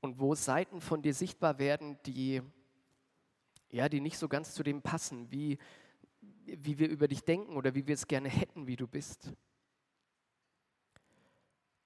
und 0.00 0.20
wo 0.20 0.34
Seiten 0.34 0.80
von 0.80 1.02
dir 1.02 1.14
sichtbar 1.14 1.58
werden, 1.58 1.98
die, 2.06 2.42
ja, 3.70 3.88
die 3.88 4.00
nicht 4.00 4.18
so 4.18 4.28
ganz 4.28 4.54
zu 4.54 4.62
dem 4.62 4.82
passen, 4.82 5.30
wie, 5.30 5.58
wie 6.20 6.78
wir 6.78 6.88
über 6.88 7.08
dich 7.08 7.24
denken 7.24 7.56
oder 7.56 7.74
wie 7.74 7.86
wir 7.86 7.94
es 7.94 8.06
gerne 8.06 8.28
hätten, 8.28 8.66
wie 8.66 8.76
du 8.76 8.86
bist. 8.86 9.32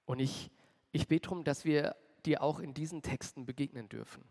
Und 0.05 0.19
ich, 0.19 0.51
ich 0.91 1.07
bete 1.07 1.29
darum, 1.29 1.43
dass 1.43 1.65
wir 1.65 1.95
dir 2.25 2.41
auch 2.41 2.59
in 2.59 2.73
diesen 2.73 3.01
Texten 3.01 3.45
begegnen 3.45 3.89
dürfen. 3.89 4.23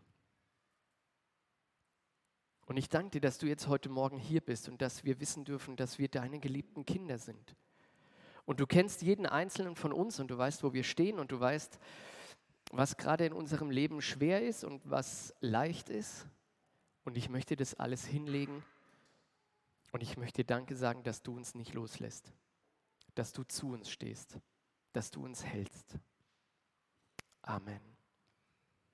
Und 2.65 2.77
ich 2.77 2.89
danke 2.89 3.11
dir, 3.11 3.21
dass 3.21 3.37
du 3.37 3.45
jetzt 3.45 3.67
heute 3.67 3.89
Morgen 3.89 4.17
hier 4.17 4.41
bist 4.41 4.69
und 4.69 4.81
dass 4.81 5.03
wir 5.03 5.19
wissen 5.19 5.43
dürfen, 5.43 5.75
dass 5.75 5.99
wir 5.99 6.07
deine 6.07 6.39
geliebten 6.39 6.85
Kinder 6.85 7.17
sind. 7.17 7.55
Und 8.45 8.59
du 8.59 8.65
kennst 8.65 9.01
jeden 9.01 9.25
einzelnen 9.25 9.75
von 9.75 9.93
uns 9.93 10.19
und 10.19 10.29
du 10.29 10.37
weißt, 10.37 10.63
wo 10.63 10.73
wir 10.73 10.83
stehen 10.83 11.19
und 11.19 11.31
du 11.31 11.39
weißt, 11.39 11.79
was 12.77 12.97
gerade 12.97 13.25
in 13.25 13.33
unserem 13.33 13.69
Leben 13.69 14.01
schwer 14.01 14.41
ist 14.41 14.63
und 14.63 14.81
was 14.89 15.33
leicht 15.39 15.89
ist. 15.89 16.27
Und 17.03 17.17
ich 17.17 17.29
möchte 17.29 17.55
das 17.55 17.73
alles 17.75 18.05
hinlegen 18.05 18.63
und 19.91 20.01
ich 20.01 20.17
möchte 20.17 20.43
Danke 20.43 20.75
sagen, 20.75 21.03
dass 21.03 21.21
du 21.21 21.35
uns 21.35 21.53
nicht 21.53 21.73
loslässt, 21.73 22.33
dass 23.13 23.33
du 23.33 23.43
zu 23.43 23.71
uns 23.73 23.89
stehst, 23.89 24.39
dass 24.93 25.11
du 25.11 25.23
uns 25.23 25.43
hältst. 25.43 25.97
Amen. 27.41 27.92